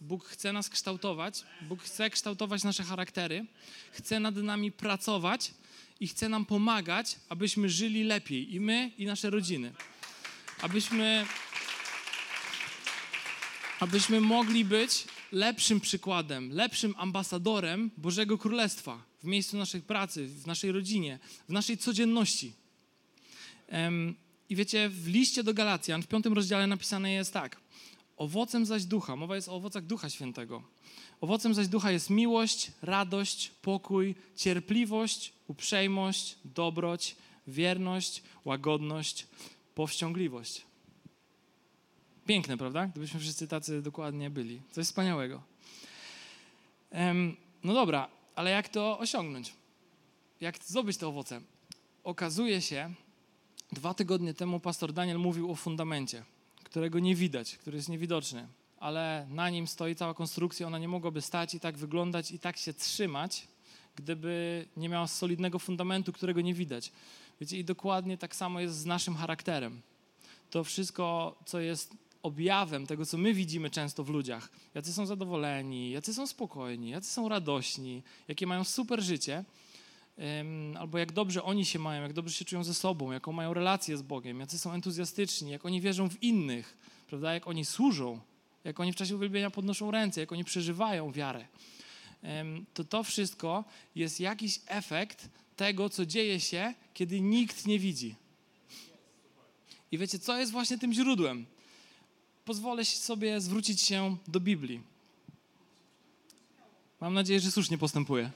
Bóg 0.00 0.24
chce 0.24 0.52
nas 0.52 0.68
kształtować, 0.68 1.44
Bóg 1.62 1.82
chce 1.82 2.10
kształtować 2.10 2.64
nasze 2.64 2.84
charaktery, 2.84 3.46
chce 3.92 4.20
nad 4.20 4.36
nami 4.36 4.72
pracować 4.72 5.54
i 6.00 6.08
chce 6.08 6.28
nam 6.28 6.46
pomagać, 6.46 7.16
abyśmy 7.28 7.68
żyli 7.68 8.04
lepiej 8.04 8.54
i 8.54 8.60
my, 8.60 8.90
i 8.98 9.06
nasze 9.06 9.30
rodziny. 9.30 9.72
Abyśmy, 10.62 11.26
abyśmy 13.80 14.20
mogli 14.20 14.64
być 14.64 15.04
lepszym 15.32 15.80
przykładem, 15.80 16.50
lepszym 16.52 16.94
ambasadorem 16.98 17.90
Bożego 17.96 18.38
Królestwa 18.38 19.02
w 19.22 19.24
miejscu 19.24 19.56
naszej 19.56 19.82
pracy, 19.82 20.26
w 20.26 20.46
naszej 20.46 20.72
rodzinie, 20.72 21.18
w 21.48 21.52
naszej 21.52 21.78
codzienności. 21.78 22.52
I 24.48 24.56
wiecie, 24.56 24.88
w 24.88 25.08
liście 25.08 25.42
do 25.42 25.54
Galacjan, 25.54 26.02
w 26.02 26.06
piątym 26.06 26.32
rozdziale 26.32 26.66
napisane 26.66 27.12
jest 27.12 27.32
tak– 27.32 27.56
Owocem 28.16 28.66
zaś 28.66 28.84
ducha, 28.84 29.16
mowa 29.16 29.36
jest 29.36 29.48
o 29.48 29.52
owocach 29.52 29.84
ducha 29.84 30.10
świętego. 30.10 30.62
Owocem 31.20 31.54
zaś 31.54 31.68
ducha 31.68 31.90
jest 31.90 32.10
miłość, 32.10 32.72
radość, 32.82 33.50
pokój, 33.62 34.14
cierpliwość, 34.36 35.32
uprzejmość, 35.48 36.36
dobroć, 36.44 37.16
wierność, 37.46 38.22
łagodność, 38.44 39.26
powściągliwość. 39.74 40.62
Piękne, 42.26 42.56
prawda? 42.56 42.86
Gdybyśmy 42.86 43.20
wszyscy 43.20 43.48
tacy 43.48 43.82
dokładnie 43.82 44.30
byli. 44.30 44.60
Coś 44.72 44.86
wspaniałego. 44.86 45.42
no 47.64 47.74
dobra, 47.74 48.08
ale 48.34 48.50
jak 48.50 48.68
to 48.68 48.98
osiągnąć? 48.98 49.52
Jak 50.40 50.64
zdobyć 50.64 50.96
te 50.96 51.08
owoce? 51.08 51.40
Okazuje 52.04 52.62
się, 52.62 52.94
dwa 53.72 53.94
tygodnie 53.94 54.34
temu 54.34 54.60
pastor 54.60 54.92
Daniel 54.92 55.18
mówił 55.18 55.50
o 55.50 55.54
fundamencie 55.54 56.24
którego 56.66 56.98
nie 56.98 57.14
widać, 57.14 57.56
który 57.56 57.76
jest 57.76 57.88
niewidoczny, 57.88 58.48
ale 58.78 59.26
na 59.30 59.50
nim 59.50 59.66
stoi 59.66 59.94
cała 59.94 60.14
konstrukcja, 60.14 60.66
ona 60.66 60.78
nie 60.78 60.88
mogłaby 60.88 61.20
stać 61.22 61.54
i 61.54 61.60
tak 61.60 61.76
wyglądać 61.76 62.30
i 62.30 62.38
tak 62.38 62.56
się 62.56 62.74
trzymać, 62.74 63.48
gdyby 63.96 64.64
nie 64.76 64.88
miała 64.88 65.06
solidnego 65.06 65.58
fundamentu, 65.58 66.12
którego 66.12 66.40
nie 66.40 66.54
widać. 66.54 66.92
Wiecie, 67.40 67.58
i 67.58 67.64
dokładnie 67.64 68.18
tak 68.18 68.36
samo 68.36 68.60
jest 68.60 68.76
z 68.76 68.86
naszym 68.86 69.16
charakterem. 69.16 69.80
To 70.50 70.64
wszystko, 70.64 71.36
co 71.46 71.60
jest 71.60 71.94
objawem 72.22 72.86
tego, 72.86 73.06
co 73.06 73.18
my 73.18 73.34
widzimy 73.34 73.70
często 73.70 74.04
w 74.04 74.08
ludziach, 74.08 74.50
jacy 74.74 74.92
są 74.92 75.06
zadowoleni, 75.06 75.90
jacy 75.90 76.14
są 76.14 76.26
spokojni, 76.26 76.90
jacy 76.90 77.10
są 77.10 77.28
radośni, 77.28 78.02
jakie 78.28 78.46
mają 78.46 78.64
super 78.64 79.02
życie, 79.02 79.44
albo 80.78 80.98
jak 80.98 81.12
dobrze 81.12 81.42
oni 81.42 81.64
się 81.64 81.78
mają, 81.78 82.02
jak 82.02 82.12
dobrze 82.12 82.34
się 82.34 82.44
czują 82.44 82.64
ze 82.64 82.74
sobą, 82.74 83.12
jaką 83.12 83.32
mają 83.32 83.54
relację 83.54 83.96
z 83.96 84.02
Bogiem, 84.02 84.40
jacy 84.40 84.58
są 84.58 84.72
entuzjastyczni, 84.72 85.50
jak 85.50 85.66
oni 85.66 85.80
wierzą 85.80 86.08
w 86.08 86.22
innych, 86.22 86.76
prawda, 87.06 87.34
jak 87.34 87.46
oni 87.46 87.64
służą, 87.64 88.20
jak 88.64 88.80
oni 88.80 88.92
w 88.92 88.96
czasie 88.96 89.16
uwielbienia 89.16 89.50
podnoszą 89.50 89.90
ręce, 89.90 90.20
jak 90.20 90.32
oni 90.32 90.44
przeżywają 90.44 91.12
wiarę. 91.12 91.46
To 92.74 92.84
to 92.84 93.02
wszystko 93.02 93.64
jest 93.94 94.20
jakiś 94.20 94.60
efekt 94.66 95.28
tego, 95.56 95.88
co 95.88 96.06
dzieje 96.06 96.40
się, 96.40 96.74
kiedy 96.94 97.20
nikt 97.20 97.66
nie 97.66 97.78
widzi. 97.78 98.14
I 99.92 99.98
wiecie, 99.98 100.18
co 100.18 100.38
jest 100.38 100.52
właśnie 100.52 100.78
tym 100.78 100.92
źródłem? 100.92 101.46
Pozwolę 102.44 102.84
sobie 102.84 103.40
zwrócić 103.40 103.80
się 103.80 104.16
do 104.28 104.40
Biblii. 104.40 104.80
Mam 107.00 107.14
nadzieję, 107.14 107.40
że 107.40 107.50
słusznie 107.50 107.78
postępuję. 107.78 108.30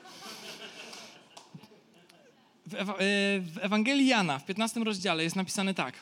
E, 2.74 3.40
w 3.40 3.58
Ewangelii 3.60 4.06
Jana 4.06 4.38
w 4.38 4.44
15 4.44 4.80
rozdziale 4.84 5.22
jest 5.22 5.36
napisane 5.36 5.74
tak. 5.74 5.94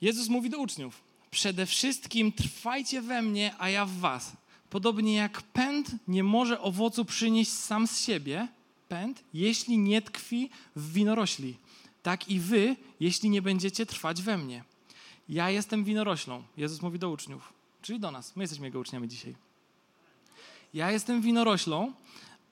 Jezus 0.00 0.28
mówi 0.28 0.50
do 0.50 0.58
uczniów: 0.58 1.00
Przede 1.30 1.66
wszystkim 1.66 2.32
trwajcie 2.32 3.02
we 3.02 3.22
mnie, 3.22 3.54
a 3.58 3.68
ja 3.68 3.86
w 3.86 3.92
was. 3.92 4.32
Podobnie 4.70 5.14
jak 5.14 5.42
pęd 5.42 5.90
nie 6.08 6.24
może 6.24 6.60
owocu 6.60 7.04
przynieść 7.04 7.50
sam 7.50 7.86
z 7.86 8.00
siebie, 8.00 8.48
pęd, 8.88 9.24
jeśli 9.34 9.78
nie 9.78 10.02
tkwi 10.02 10.50
w 10.76 10.92
winorośli, 10.92 11.56
tak 12.02 12.28
i 12.28 12.40
wy, 12.40 12.76
jeśli 13.00 13.30
nie 13.30 13.42
będziecie 13.42 13.86
trwać 13.86 14.22
we 14.22 14.38
mnie. 14.38 14.64
Ja 15.28 15.50
jestem 15.50 15.84
winoroślą, 15.84 16.42
Jezus 16.56 16.82
mówi 16.82 16.98
do 16.98 17.10
uczniów, 17.10 17.52
czyli 17.82 18.00
do 18.00 18.10
nas. 18.10 18.36
My 18.36 18.42
jesteśmy 18.42 18.66
Jego 18.66 18.80
uczniami 18.80 19.08
dzisiaj. 19.08 19.34
Ja 20.74 20.90
jestem 20.90 21.20
winoroślą, 21.20 21.92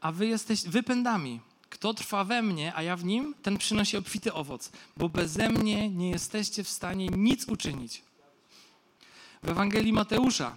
a 0.01 0.13
wy 0.13 0.27
jesteście 0.27 0.71
wypędami. 0.71 1.41
Kto 1.75 1.95
trwa 1.95 2.25
we 2.25 2.43
mnie, 2.43 2.73
a 2.75 2.83
ja 2.83 2.97
w 2.97 3.05
nim, 3.05 3.35
ten 3.43 3.59
przynosi 3.59 3.97
obfity 3.97 4.33
owoc, 4.33 4.73
bo 4.97 5.09
beze 5.09 5.49
mnie 5.51 5.91
nie 5.91 6.11
jesteście 6.11 6.65
w 6.65 6.69
stanie 6.69 7.07
nic 7.07 7.49
uczynić. 7.49 8.03
W 9.43 9.49
Ewangelii 9.49 9.93
Mateusza 9.93 10.57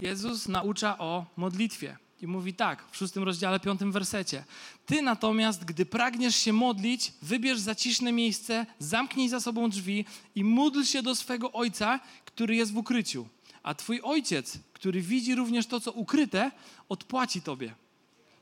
Jezus 0.00 0.48
naucza 0.48 0.98
o 0.98 1.26
modlitwie. 1.36 1.96
I 2.22 2.26
mówi 2.26 2.54
tak, 2.54 2.84
w 2.90 2.96
szóstym 2.96 3.22
rozdziale, 3.22 3.60
piątym 3.60 3.92
wersecie. 3.92 4.44
Ty 4.86 5.02
natomiast, 5.02 5.64
gdy 5.64 5.86
pragniesz 5.86 6.36
się 6.36 6.52
modlić, 6.52 7.12
wybierz 7.22 7.58
zaciszne 7.58 8.12
miejsce, 8.12 8.66
zamknij 8.78 9.28
za 9.28 9.40
sobą 9.40 9.70
drzwi 9.70 10.04
i 10.34 10.44
módl 10.44 10.82
się 10.82 11.02
do 11.02 11.14
swego 11.14 11.52
Ojca, 11.52 12.00
który 12.24 12.56
jest 12.56 12.72
w 12.72 12.76
ukryciu. 12.76 13.28
A 13.62 13.74
Twój 13.74 14.00
Ojciec, 14.02 14.58
który 14.72 15.02
widzi 15.02 15.34
również 15.34 15.66
to, 15.66 15.80
co 15.80 15.92
ukryte, 15.92 16.50
odpłaci 16.88 17.42
Tobie. 17.42 17.74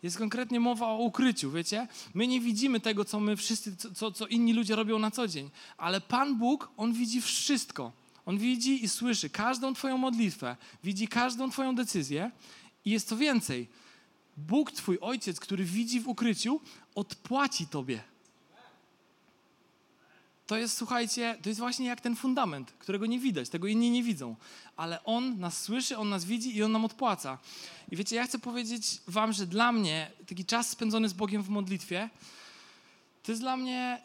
Jest 0.06 0.18
konkretnie 0.18 0.60
mowa 0.60 0.86
o 0.86 0.98
ukryciu, 0.98 1.50
wiecie? 1.50 1.88
My 2.14 2.26
nie 2.26 2.40
widzimy 2.40 2.80
tego, 2.80 3.04
co 3.04 3.20
my 3.20 3.36
wszyscy, 3.36 3.76
co, 3.76 4.12
co 4.12 4.26
inni 4.26 4.52
ludzie 4.52 4.76
robią 4.76 4.98
na 4.98 5.10
co 5.10 5.28
dzień, 5.28 5.50
ale 5.76 6.00
Pan 6.00 6.38
Bóg, 6.38 6.70
On 6.76 6.92
widzi 6.92 7.20
wszystko. 7.20 7.92
On 8.26 8.38
widzi 8.38 8.84
i 8.84 8.88
słyszy 8.88 9.30
każdą 9.30 9.74
Twoją 9.74 9.98
modlitwę, 9.98 10.56
widzi 10.84 11.08
każdą 11.08 11.50
Twoją 11.50 11.74
decyzję 11.74 12.30
i 12.84 12.90
jest 12.90 13.08
to 13.08 13.16
więcej. 13.16 13.68
Bóg, 14.36 14.72
Twój 14.72 14.98
Ojciec, 15.00 15.40
który 15.40 15.64
widzi 15.64 16.00
w 16.00 16.08
ukryciu, 16.08 16.60
odpłaci 16.94 17.66
Tobie. 17.66 18.02
To 20.46 20.56
jest, 20.56 20.76
słuchajcie, 20.76 21.38
to 21.42 21.48
jest 21.48 21.60
właśnie 21.60 21.86
jak 21.86 22.00
ten 22.00 22.16
fundament, 22.16 22.72
którego 22.78 23.06
nie 23.06 23.18
widać, 23.18 23.48
tego 23.48 23.66
inni 23.66 23.90
nie 23.90 24.02
widzą. 24.02 24.36
Ale 24.76 25.04
On 25.04 25.38
nas 25.38 25.62
słyszy, 25.62 25.98
On 25.98 26.08
nas 26.08 26.24
widzi 26.24 26.56
i 26.56 26.62
On 26.62 26.72
nam 26.72 26.84
odpłaca. 26.84 27.38
I 27.90 27.96
wiecie, 27.96 28.16
ja 28.16 28.24
chcę 28.24 28.38
powiedzieć 28.38 29.00
Wam, 29.08 29.32
że 29.32 29.46
dla 29.46 29.72
mnie 29.72 30.10
taki 30.28 30.44
czas 30.44 30.68
spędzony 30.68 31.08
z 31.08 31.12
Bogiem 31.12 31.42
w 31.42 31.48
modlitwie, 31.48 32.10
to 33.22 33.32
jest 33.32 33.42
dla 33.42 33.56
mnie, 33.56 34.02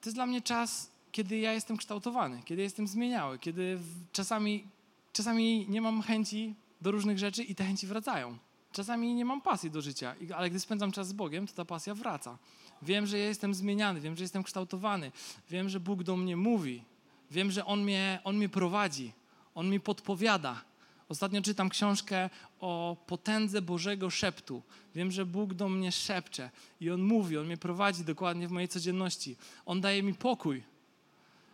to 0.00 0.08
jest 0.08 0.16
dla 0.16 0.26
mnie 0.26 0.42
czas, 0.42 0.90
kiedy 1.12 1.38
ja 1.38 1.52
jestem 1.52 1.76
kształtowany, 1.76 2.42
kiedy 2.44 2.62
jestem 2.62 2.88
zmieniały, 2.88 3.38
kiedy 3.38 3.78
czasami, 4.12 4.64
czasami 5.12 5.66
nie 5.68 5.80
mam 5.80 6.02
chęci 6.02 6.54
do 6.80 6.90
różnych 6.90 7.18
rzeczy 7.18 7.42
i 7.42 7.54
te 7.54 7.64
chęci 7.64 7.86
wracają. 7.86 8.38
Czasami 8.72 9.14
nie 9.14 9.24
mam 9.24 9.40
pasji 9.40 9.70
do 9.70 9.82
życia, 9.82 10.14
ale 10.36 10.50
gdy 10.50 10.60
spędzam 10.60 10.92
czas 10.92 11.08
z 11.08 11.12
Bogiem, 11.12 11.46
to 11.46 11.52
ta 11.52 11.64
pasja 11.64 11.94
wraca. 11.94 12.38
Wiem, 12.84 13.06
że 13.06 13.18
ja 13.18 13.26
jestem 13.26 13.54
zmieniany, 13.54 14.00
wiem, 14.00 14.16
że 14.16 14.24
jestem 14.24 14.42
kształtowany, 14.42 15.12
wiem, 15.50 15.68
że 15.68 15.80
Bóg 15.80 16.02
do 16.02 16.16
mnie 16.16 16.36
mówi, 16.36 16.82
wiem, 17.30 17.50
że 17.50 17.64
On 17.64 17.82
mnie, 17.82 18.20
on 18.24 18.36
mnie 18.36 18.48
prowadzi, 18.48 19.12
On 19.54 19.70
mi 19.70 19.80
podpowiada. 19.80 20.64
Ostatnio 21.08 21.42
czytam 21.42 21.68
książkę 21.68 22.30
o 22.60 22.96
potędze 23.06 23.62
Bożego 23.62 24.10
szeptu. 24.10 24.62
Wiem, 24.94 25.10
że 25.10 25.26
Bóg 25.26 25.54
do 25.54 25.68
mnie 25.68 25.92
szepcze 25.92 26.50
i 26.80 26.90
On 26.90 27.02
mówi, 27.02 27.38
On 27.38 27.46
mnie 27.46 27.56
prowadzi 27.56 28.04
dokładnie 28.04 28.48
w 28.48 28.50
mojej 28.50 28.68
codzienności. 28.68 29.36
On 29.66 29.80
daje 29.80 30.02
mi 30.02 30.14
pokój. 30.14 30.62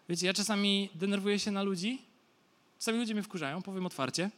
Wiecie, 0.09 0.27
ja 0.27 0.35
czasami 0.35 0.91
denerwuję 0.95 1.39
się 1.39 1.51
na 1.51 1.63
ludzi, 1.63 2.03
czasami 2.79 2.99
ludzie 2.99 3.15
mnie 3.15 3.23
wkurzają, 3.23 3.63
powiem 3.63 3.87
otwarcie, 3.87 4.31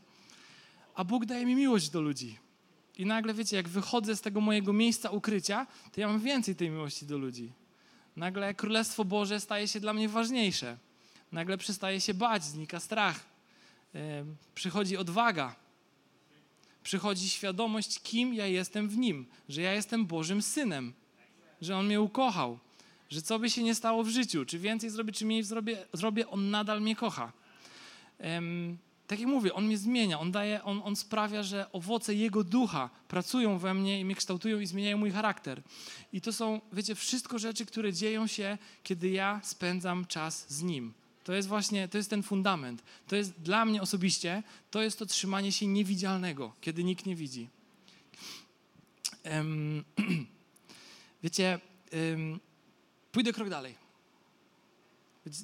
a 0.95 1.05
Bóg 1.05 1.25
daje 1.27 1.47
mi 1.47 1.55
miłość 1.55 1.91
do 1.91 2.01
ludzi. 2.01 2.39
I 2.99 3.07
nagle, 3.07 3.35
wiecie, 3.35 3.57
jak 3.57 3.69
wychodzę 3.69 4.17
z 4.17 4.21
tego 4.21 4.41
mojego 4.41 4.73
miejsca 4.73 5.11
ukrycia, 5.11 5.67
to 5.93 6.01
ja 6.01 6.09
mam 6.09 6.21
więcej 6.21 6.57
tej 6.57 6.71
miłości 6.71 7.07
do 7.07 7.19
ludzi. 7.19 7.53
Nagle 8.17 8.55
Królestwo 8.55 9.05
Boże 9.05 9.41
staje 9.41 9.69
się 9.69 9.81
dla 9.81 9.93
mnie 9.93 10.09
ważniejsze. 10.09 10.79
Nagle 11.33 11.59
przestaje 11.59 12.01
się 12.01 12.15
bać, 12.15 12.45
znika 12.45 12.81
strach. 12.81 13.21
Przychodzi 14.55 14.97
odwaga. 14.97 15.55
Przychodzi 16.83 17.29
świadomość, 17.29 18.01
kim 18.01 18.35
ja 18.35 18.47
jestem 18.47 18.89
w 18.89 18.97
Nim. 18.97 19.27
Że 19.49 19.63
ja 19.63 19.73
jestem 19.73 20.07
Bożym 20.07 20.43
Synem. 20.43 20.93
Że 21.61 21.77
On 21.77 21.87
mnie 21.87 22.01
ukochał. 22.01 22.59
Że 23.11 23.23
co 23.23 23.39
by 23.39 23.51
się 23.51 23.63
nie 23.63 23.75
stało 23.75 24.05
w 24.05 24.09
życiu, 24.09 24.45
czy 24.45 24.59
więcej 24.59 24.91
zrobię, 24.91 25.13
czy 25.13 25.27
mniej 25.27 25.43
zrobię, 25.43 25.87
zrobię 25.93 26.29
On 26.29 26.51
nadal 26.51 26.81
mnie 26.81 26.97
kocha. 26.97 27.33
Tak 29.07 29.21
jak 29.21 29.29
mówię, 29.29 29.55
On 29.55 29.65
mnie 29.65 29.79
zmienia, 29.79 30.21
On, 30.21 30.33
daje, 30.33 30.65
on, 30.65 30.81
on 30.85 30.97
sprawia, 30.97 31.43
że 31.43 31.73
owoce 31.73 32.15
Jego 32.15 32.45
ducha 32.45 32.91
pracują 33.09 33.59
we 33.59 33.75
mnie 33.75 34.01
i 34.01 34.05
mnie 34.05 34.15
kształtują 34.15 34.61
i 34.61 34.67
zmieniają 34.67 34.99
mój 34.99 35.11
charakter. 35.11 35.63
I 36.13 36.21
to 36.21 36.33
są, 36.33 36.61
wiecie, 36.73 36.95
wszystko 36.95 37.39
rzeczy, 37.39 37.67
które 37.67 37.93
dzieją 37.93 38.27
się, 38.27 38.59
kiedy 38.83 39.11
ja 39.11 39.41
spędzam 39.45 40.07
czas 40.07 40.47
z 40.49 40.63
Nim. 40.63 40.93
To 41.25 41.33
jest 41.33 41.49
właśnie, 41.49 41.89
to 41.89 41.99
jest 41.99 42.11
ten 42.11 42.23
fundament. 42.23 42.83
To 43.07 43.17
jest 43.17 43.41
dla 43.41 43.65
mnie 43.65 43.83
osobiście, 43.83 44.43
to 44.71 44.83
jest 44.83 44.99
to 44.99 45.07
trzymanie 45.07 45.53
się 45.53 45.67
niewidzialnego, 45.67 46.53
kiedy 46.61 46.85
nikt 46.85 47.07
nie 47.07 47.17
widzi. 47.17 47.49
Um, 49.25 49.85
wiecie, 51.23 51.61
um, 51.93 52.41
pójdę 53.13 53.33
krok 53.33 53.49
dalej. 53.49 53.82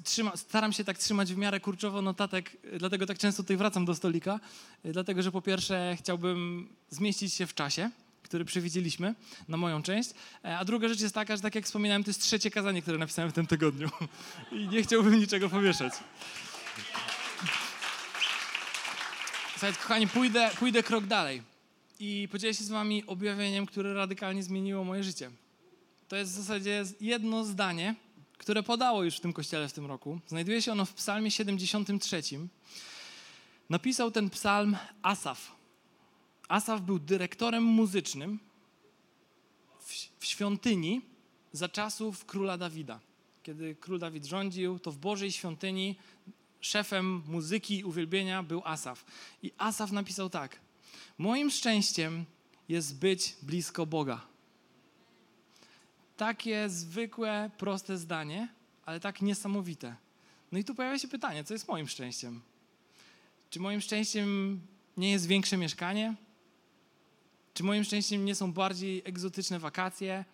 Trzyma, 0.04 0.37
staram 0.37 0.73
się 0.73 0.85
tak 0.85 0.99
trzymać 0.99 1.35
w 1.35 1.37
miarę 1.37 1.61
kurczowo 1.61 2.02
notatek, 2.02 2.56
dlatego 2.78 3.06
tak 3.06 3.18
często 3.18 3.42
tutaj 3.42 3.56
wracam 3.56 3.85
do 3.85 3.94
stolika, 3.94 4.40
dlatego 4.85 5.23
że 5.23 5.32
po 5.32 5.42
pierwsze 5.42 5.97
chciałbym 5.99 6.68
zmieścić 6.90 7.35
się 7.35 7.47
w 7.47 7.54
czasie, 7.54 7.90
który 8.23 8.44
przewidzieliśmy 8.44 9.14
na 9.49 9.56
moją 9.56 9.82
część, 9.82 10.11
a 10.42 10.64
druga 10.64 10.88
rzecz 10.88 11.00
jest 11.00 11.14
taka, 11.14 11.37
że 11.37 11.42
tak 11.42 11.54
jak 11.54 11.64
wspominałem, 11.64 12.04
to 12.04 12.11
jest 12.11 12.23
trzecie 12.23 12.50
kazanie, 12.50 12.82
które 12.82 12.99
napisałem 12.99 13.30
w 13.30 13.35
tym 13.35 13.47
tygodniu 13.47 13.88
i 14.52 14.68
nie 14.68 14.82
chciałbym 14.82 15.18
niczego 15.20 15.49
pomieszać. 15.49 15.92
Słuchajcie, 19.52 19.78
kochani, 19.78 20.08
pójdę, 20.08 20.50
pójdę 20.58 20.82
krok 20.82 21.06
dalej 21.06 21.42
i 22.00 22.28
podzielę 22.32 22.54
się 22.54 22.64
z 22.64 22.68
wami 22.68 23.06
objawieniem, 23.06 23.66
które 23.66 23.94
radykalnie 23.94 24.42
zmieniło 24.42 24.85
moje 24.85 25.04
życie. 25.04 25.30
To 26.08 26.16
jest 26.16 26.32
w 26.32 26.35
zasadzie 26.35 26.85
jedno 27.00 27.44
zdanie, 27.44 27.94
które 28.38 28.62
podało 28.62 29.04
już 29.04 29.16
w 29.16 29.21
tym 29.21 29.33
kościele 29.33 29.68
w 29.68 29.73
tym 29.73 29.87
roku. 29.87 30.21
Znajduje 30.26 30.62
się 30.62 30.73
ono 30.73 30.85
w 30.85 30.95
psalmie 30.95 31.30
73. 31.30 32.23
Napisał 33.71 34.11
ten 34.11 34.30
psalm 34.30 34.76
Asaf. 35.02 35.52
Asaf 36.49 36.80
był 36.80 36.99
dyrektorem 36.99 37.64
muzycznym 37.64 38.38
w 40.18 40.26
świątyni 40.26 41.00
za 41.52 41.68
czasów 41.68 42.25
króla 42.25 42.59
Dawida. 42.59 43.00
Kiedy 43.42 43.76
król 43.80 43.99
Dawid 43.99 44.25
rządził, 44.25 44.78
to 44.78 44.92
w 44.92 44.99
Bożej 44.99 45.33
świątyni 45.33 45.97
szefem 46.61 47.23
muzyki 47.26 47.78
i 47.78 47.85
uwielbienia 47.85 48.42
był 48.42 48.62
Asaf. 48.64 49.04
I 49.42 49.52
Asaf 49.59 49.92
napisał 49.92 50.30
tak: 50.30 50.61
Moim 51.18 51.50
szczęściem 51.50 52.25
jest 52.68 52.99
być 52.99 53.37
blisko 53.42 53.87
Boga 53.87 54.27
takie 56.18 56.68
zwykłe, 56.68 57.50
proste 57.58 57.98
zdanie, 57.98 58.48
ale 58.87 59.00
tak 59.00 59.22
niesamowite. 59.22 59.96
No 60.52 60.58
i 60.58 60.64
tu 60.64 60.75
pojawia 60.75 60.98
się 60.98 61.08
pytanie, 61.08 61.44
co 61.44 61.54
jest 61.54 61.68
moim 61.68 61.88
szczęściem? 61.88 62.40
Czy 63.50 63.60
moim 63.60 63.80
szczęściem 63.80 64.60
nie 64.96 65.10
jest 65.10 65.26
większe 65.26 65.56
mieszkanie? 65.56 66.14
Czy 67.54 67.64
moim 67.64 67.84
szczęściem 67.84 68.25
nie 68.25 68.34
są 68.34 68.52
bardziej 68.52 69.02
egzotyczne 69.04 69.58
wakacje? 69.58 70.25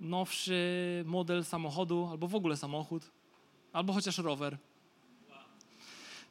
Nowszy 0.00 1.02
model 1.06 1.44
samochodu, 1.44 2.08
albo 2.10 2.28
w 2.28 2.34
ogóle 2.34 2.56
samochód, 2.56 3.10
albo 3.72 3.92
chociaż 3.92 4.18
rower? 4.18 4.58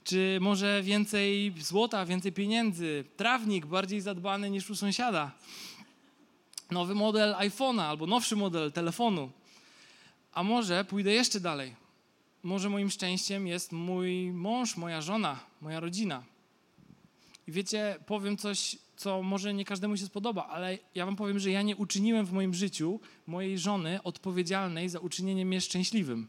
Czy 0.03 0.37
może 0.41 0.83
więcej 0.83 1.53
złota, 1.59 2.05
więcej 2.05 2.31
pieniędzy, 2.31 3.03
trawnik 3.17 3.65
bardziej 3.65 4.01
zadbany 4.01 4.49
niż 4.49 4.69
u 4.69 4.75
sąsiada? 4.75 5.31
Nowy 6.71 6.95
model 6.95 7.33
iPhone'a 7.33 7.81
albo 7.81 8.07
nowszy 8.07 8.35
model 8.35 8.71
telefonu. 8.71 9.31
A 10.33 10.43
może 10.43 10.85
pójdę 10.85 11.13
jeszcze 11.13 11.39
dalej. 11.39 11.75
Może 12.43 12.69
moim 12.69 12.89
szczęściem 12.89 13.47
jest 13.47 13.71
mój 13.71 14.31
mąż, 14.31 14.77
moja 14.77 15.01
żona, 15.01 15.39
moja 15.61 15.79
rodzina. 15.79 16.23
I 17.47 17.51
wiecie, 17.51 17.95
powiem 18.05 18.37
coś, 18.37 18.77
co 18.97 19.23
może 19.23 19.53
nie 19.53 19.65
każdemu 19.65 19.97
się 19.97 20.05
spodoba, 20.05 20.47
ale 20.47 20.77
ja 20.95 21.05
wam 21.05 21.15
powiem, 21.15 21.39
że 21.39 21.51
ja 21.51 21.61
nie 21.61 21.75
uczyniłem 21.75 22.25
w 22.25 22.31
moim 22.31 22.53
życiu 22.53 22.99
mojej 23.27 23.59
żony 23.59 24.03
odpowiedzialnej 24.03 24.89
za 24.89 24.99
uczynienie 24.99 25.45
mnie 25.45 25.61
szczęśliwym. 25.61 26.27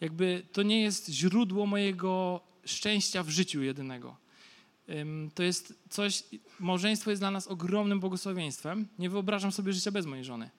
Jakby 0.00 0.46
to 0.52 0.62
nie 0.62 0.82
jest 0.82 1.08
źródło 1.08 1.66
mojego 1.66 2.40
szczęścia 2.64 3.22
w 3.22 3.28
życiu 3.28 3.62
jedynego. 3.62 4.21
To 5.34 5.42
jest 5.42 5.74
coś, 5.90 6.22
małżeństwo 6.60 7.10
jest 7.10 7.22
dla 7.22 7.30
nas 7.30 7.46
ogromnym 7.46 8.00
błogosławieństwem. 8.00 8.88
Nie 8.98 9.10
wyobrażam 9.10 9.52
sobie 9.52 9.72
życia 9.72 9.90
bez 9.90 10.06
mojej 10.06 10.24
żony. 10.24 10.50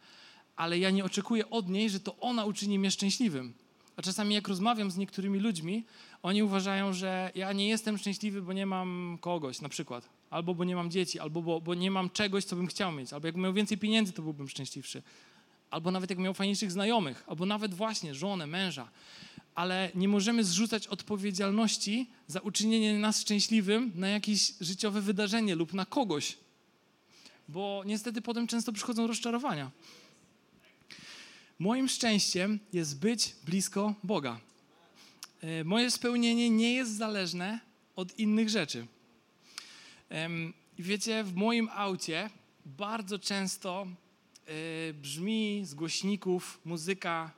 Ale 0.55 0.79
ja 0.79 0.89
nie 0.89 1.05
oczekuję 1.05 1.49
od 1.49 1.69
niej, 1.69 1.89
że 1.89 1.99
to 1.99 2.17
ona 2.19 2.45
uczyni 2.45 2.79
mnie 2.79 2.91
szczęśliwym. 2.91 3.53
A 3.95 4.01
czasami 4.01 4.35
jak 4.35 4.47
rozmawiam 4.47 4.91
z 4.91 4.97
niektórymi 4.97 5.39
ludźmi, 5.39 5.85
oni 6.23 6.43
uważają, 6.43 6.93
że 6.93 7.31
ja 7.35 7.53
nie 7.53 7.69
jestem 7.69 7.97
szczęśliwy, 7.97 8.41
bo 8.41 8.53
nie 8.53 8.65
mam 8.65 9.17
kogoś 9.21 9.61
na 9.61 9.69
przykład. 9.69 10.09
Albo 10.29 10.55
bo 10.55 10.63
nie 10.63 10.75
mam 10.75 10.91
dzieci, 10.91 11.19
albo 11.19 11.41
bo, 11.41 11.61
bo 11.61 11.73
nie 11.73 11.91
mam 11.91 12.09
czegoś, 12.09 12.43
co 12.43 12.55
bym 12.55 12.67
chciał 12.67 12.91
mieć. 12.91 13.13
Albo 13.13 13.27
jak 13.27 13.35
miał 13.35 13.53
więcej 13.53 13.77
pieniędzy, 13.77 14.13
to 14.13 14.21
byłbym 14.21 14.49
szczęśliwszy. 14.49 15.03
Albo 15.69 15.91
nawet 15.91 16.09
jak 16.09 16.19
miał 16.19 16.33
fajniejszych 16.33 16.71
znajomych. 16.71 17.23
Albo 17.27 17.45
nawet 17.45 17.73
właśnie 17.73 18.15
żonę, 18.15 18.47
męża 18.47 18.87
ale 19.55 19.91
nie 19.95 20.07
możemy 20.07 20.43
zrzucać 20.43 20.87
odpowiedzialności 20.87 22.09
za 22.27 22.39
uczynienie 22.39 22.99
nas 22.99 23.21
szczęśliwym 23.21 23.91
na 23.95 24.07
jakieś 24.07 24.53
życiowe 24.61 25.01
wydarzenie 25.01 25.55
lub 25.55 25.73
na 25.73 25.85
kogoś, 25.85 26.37
bo 27.47 27.83
niestety 27.85 28.21
potem 28.21 28.47
często 28.47 28.73
przychodzą 28.73 29.07
rozczarowania. 29.07 29.71
Moim 31.59 31.89
szczęściem 31.89 32.59
jest 32.73 32.99
być 32.99 33.35
blisko 33.45 33.93
Boga. 34.03 34.39
E, 35.41 35.63
moje 35.63 35.91
spełnienie 35.91 36.49
nie 36.49 36.73
jest 36.73 36.97
zależne 36.97 37.59
od 37.95 38.19
innych 38.19 38.49
rzeczy. 38.49 38.87
Wiecie, 40.79 41.23
w 41.23 41.35
moim 41.35 41.69
aucie 41.73 42.29
bardzo 42.65 43.19
często 43.19 43.87
e, 43.87 44.93
brzmi 44.93 45.61
z 45.65 45.73
głośników 45.73 46.59
muzyka 46.65 47.31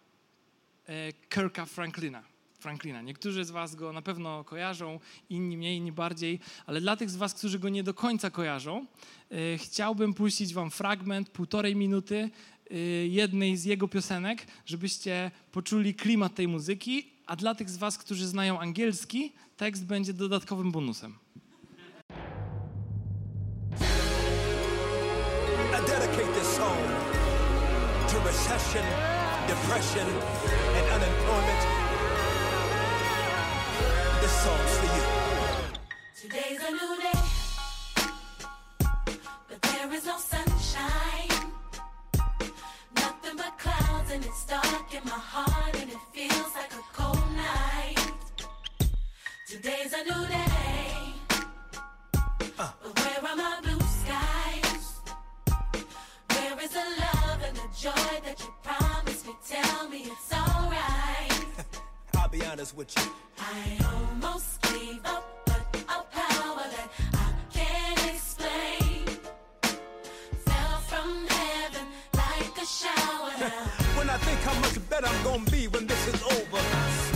Kirka 1.29 1.65
Franklina. 1.65 2.23
Franklina. 2.65 3.01
Niektórzy 3.01 3.45
z 3.45 3.51
Was 3.51 3.75
go 3.75 3.93
na 3.93 4.01
pewno 4.01 4.43
kojarzą, 4.43 4.99
inni 5.29 5.57
mniej, 5.57 5.77
inni 5.77 5.91
bardziej, 5.91 6.39
ale 6.65 6.81
dla 6.81 6.95
tych 6.95 7.09
z 7.09 7.15
Was, 7.15 7.33
którzy 7.33 7.59
go 7.59 7.69
nie 7.69 7.83
do 7.83 7.93
końca 7.93 8.29
kojarzą, 8.29 8.85
e, 9.31 9.57
chciałbym 9.57 10.13
puścić 10.13 10.53
Wam 10.53 10.71
fragment 10.71 11.29
półtorej 11.29 11.75
minuty 11.75 12.29
e, 12.71 12.75
jednej 13.07 13.57
z 13.57 13.65
jego 13.65 13.87
piosenek, 13.87 14.47
żebyście 14.65 15.31
poczuli 15.51 15.95
klimat 15.95 16.35
tej 16.35 16.47
muzyki, 16.47 17.11
a 17.25 17.35
dla 17.35 17.55
tych 17.55 17.69
z 17.69 17.77
Was, 17.77 17.97
którzy 17.97 18.27
znają 18.27 18.59
angielski, 18.59 19.31
tekst 19.57 19.85
będzie 19.85 20.13
dodatkowym 20.13 20.71
bonusem. 20.71 21.15
I 25.69 25.87
dedicate 25.87 26.33
this 26.39 26.47
song 26.47 26.77
to 28.11 28.23
recession 28.27 29.24
depression, 29.47 30.07
and 30.77 30.85
unemployment. 30.95 31.61
This 34.21 34.33
song's 34.43 34.77
for 34.79 34.89
you. 34.95 35.03
Today's 36.21 36.61
a 36.67 36.71
new 36.71 36.93
day, 37.01 37.21
but 39.49 39.61
there 39.61 39.93
is 39.93 40.05
no 40.05 40.17
sunshine. 40.17 41.51
Nothing 42.95 43.37
but 43.37 43.57
clouds, 43.59 44.11
and 44.11 44.25
it's 44.25 44.45
dark 44.45 44.93
in 44.93 45.03
my 45.05 45.21
heart, 45.33 45.75
and 45.81 45.91
it 45.91 46.01
feels 46.11 46.51
like 46.55 46.73
a 46.73 46.83
cold 46.93 47.27
night. 47.35 48.11
Today's 49.47 49.93
a 49.93 50.03
new 50.03 50.27
day, 50.27 51.13
but 52.57 52.73
where 52.99 53.31
are 53.31 53.35
my 53.35 53.59
blue 53.61 53.85
skies? 54.01 54.85
Where 56.33 56.63
is 56.63 56.71
the 56.71 56.85
love 57.03 57.41
and 57.47 57.55
the 57.55 57.67
joy 57.79 58.21
that 58.25 58.39
you 58.39 58.53
promised? 58.63 59.04
Tell 59.47 59.89
me 59.89 60.03
it's 60.03 60.33
alright. 60.33 61.45
I'll 62.17 62.29
be 62.29 62.45
honest 62.45 62.75
with 62.75 62.95
you. 62.97 63.03
I 63.39 63.77
almost 63.93 64.61
gave 64.61 64.99
up, 65.05 65.25
but 65.45 65.61
a 65.87 66.03
power 66.11 66.63
that 66.75 66.89
I 67.13 67.33
can't 67.51 68.13
explain 68.13 69.05
fell 70.45 70.77
from 70.89 71.27
heaven 71.27 71.87
like 72.13 72.57
a 72.61 72.65
shower. 72.65 73.31
when 73.97 74.09
I 74.09 74.17
think 74.17 74.39
how 74.41 74.59
much 74.59 74.89
better 74.89 75.07
I'm 75.07 75.23
gonna 75.23 75.51
be 75.51 75.67
when 75.67 75.87
this 75.87 76.07
is 76.07 76.23
over. 76.23 77.14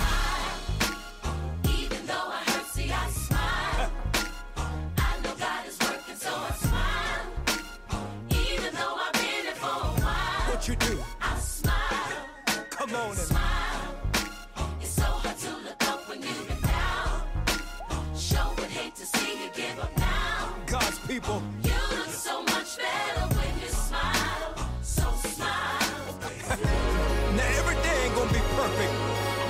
People. 21.09 21.41
You 21.63 21.81
look 21.97 22.11
so 22.27 22.35
much 22.53 22.69
better 22.85 23.25
when 23.37 23.51
you 23.61 23.69
smile. 23.87 24.49
So 24.95 25.05
smile. 25.35 26.05
now 27.37 27.49
every 27.61 27.77
day 27.85 27.95
ain't 28.03 28.15
gonna 28.17 28.37
be 28.39 28.43
perfect, 28.61 28.93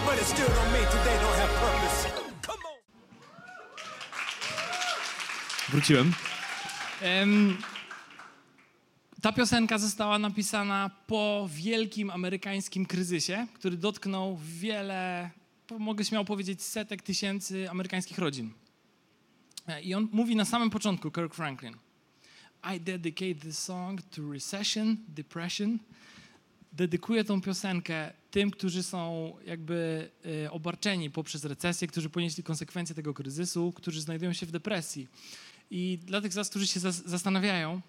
but 0.06 0.16
it 0.22 0.28
still 0.34 0.52
don't 0.58 0.72
mean 0.76 0.88
today 0.98 1.16
don't 1.26 1.40
have 1.44 1.54
purpose. 1.66 2.00
Come 2.48 2.64
on. 2.72 2.78
Wróciłem. 5.72 6.14
Um, 7.24 7.58
Ta 9.22 9.32
piosenka 9.32 9.78
została 9.78 10.20
napisana 10.20 10.90
po 11.08 11.50
wielkim 11.52 12.10
amerykańskim 12.10 12.86
kryzysie, 12.86 13.48
który 13.54 13.78
dotknął 13.78 14.40
wiele, 14.44 15.30
mogę 15.80 16.06
śmiało 16.06 16.26
powiedzieć, 16.26 16.64
setek 16.64 17.02
tysięcy 17.02 17.70
amerykańskich 17.70 18.18
rodzin. 18.18 18.54
E, 19.70 19.82
I 19.82 19.94
on 19.94 20.08
mówi 20.12 20.36
na 20.36 20.46
samym 20.46 20.70
początku, 20.70 21.12
Kirk 21.12 21.34
Franklin, 21.34 21.74
I 22.76 22.80
dedicate 22.80 23.36
this 23.36 23.60
song 23.60 24.02
to 24.02 24.32
recession, 24.32 24.98
depression. 25.08 25.80
Dedykuję 26.74 27.24
tą 27.24 27.42
piosenkę 27.42 28.14
tym, 28.32 28.52
którzy 28.52 28.84
są 28.84 29.34
jakby 29.46 30.10
e, 30.46 30.52
obarczeni 30.52 31.10
poprzez 31.10 31.46
recesję, 31.46 31.88
którzy 31.88 32.10
ponieśli 32.10 32.44
konsekwencje 32.44 32.96
tego 32.96 33.14
kryzysu, 33.14 33.74
którzy 33.76 34.02
znajdują 34.02 34.34
się 34.34 34.46
w 34.46 34.52
depresji. 34.52 35.08
I 35.72 36.00
dla 36.06 36.22
tych 36.22 36.34
z 36.34 36.36
Was, 36.36 36.50
którzy 36.50 36.68
się 36.68 36.80
zastanawiają, 36.80 37.82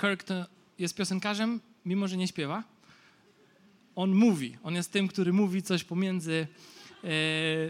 Kirk 0.00 0.22
to 0.22 0.46
jest 0.78 0.94
piosenkarzem, 0.94 1.60
mimo 1.84 2.08
że 2.08 2.16
nie 2.16 2.28
śpiewa. 2.28 2.64
On 3.96 4.14
mówi. 4.14 4.56
On 4.62 4.74
jest 4.74 4.92
tym, 4.92 5.08
który 5.08 5.32
mówi 5.32 5.62
coś 5.62 5.84
pomiędzy 5.84 6.46
e, 7.04 7.08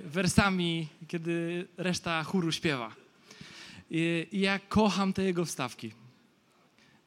wersami, 0.04 0.88
kiedy 1.08 1.68
reszta 1.76 2.24
chóru 2.24 2.52
śpiewa. 2.52 3.01
I 3.94 4.26
ja 4.32 4.58
kocham 4.58 5.12
te 5.12 5.24
jego 5.24 5.44
wstawki. 5.44 5.92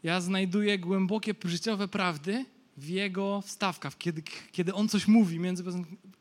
Ja 0.04 0.21
znajduję 0.21 0.80
głębokie 0.80 1.36
życiowe 1.45 1.88
prawdy 1.88 2.45
w 2.78 2.88
jego 2.88 3.41
wstawkach, 3.41 3.98
kiedy, 3.98 4.21
kiedy 4.52 4.74
on 4.74 4.89
coś 4.89 5.08
mówi 5.08 5.39
między, 5.39 5.63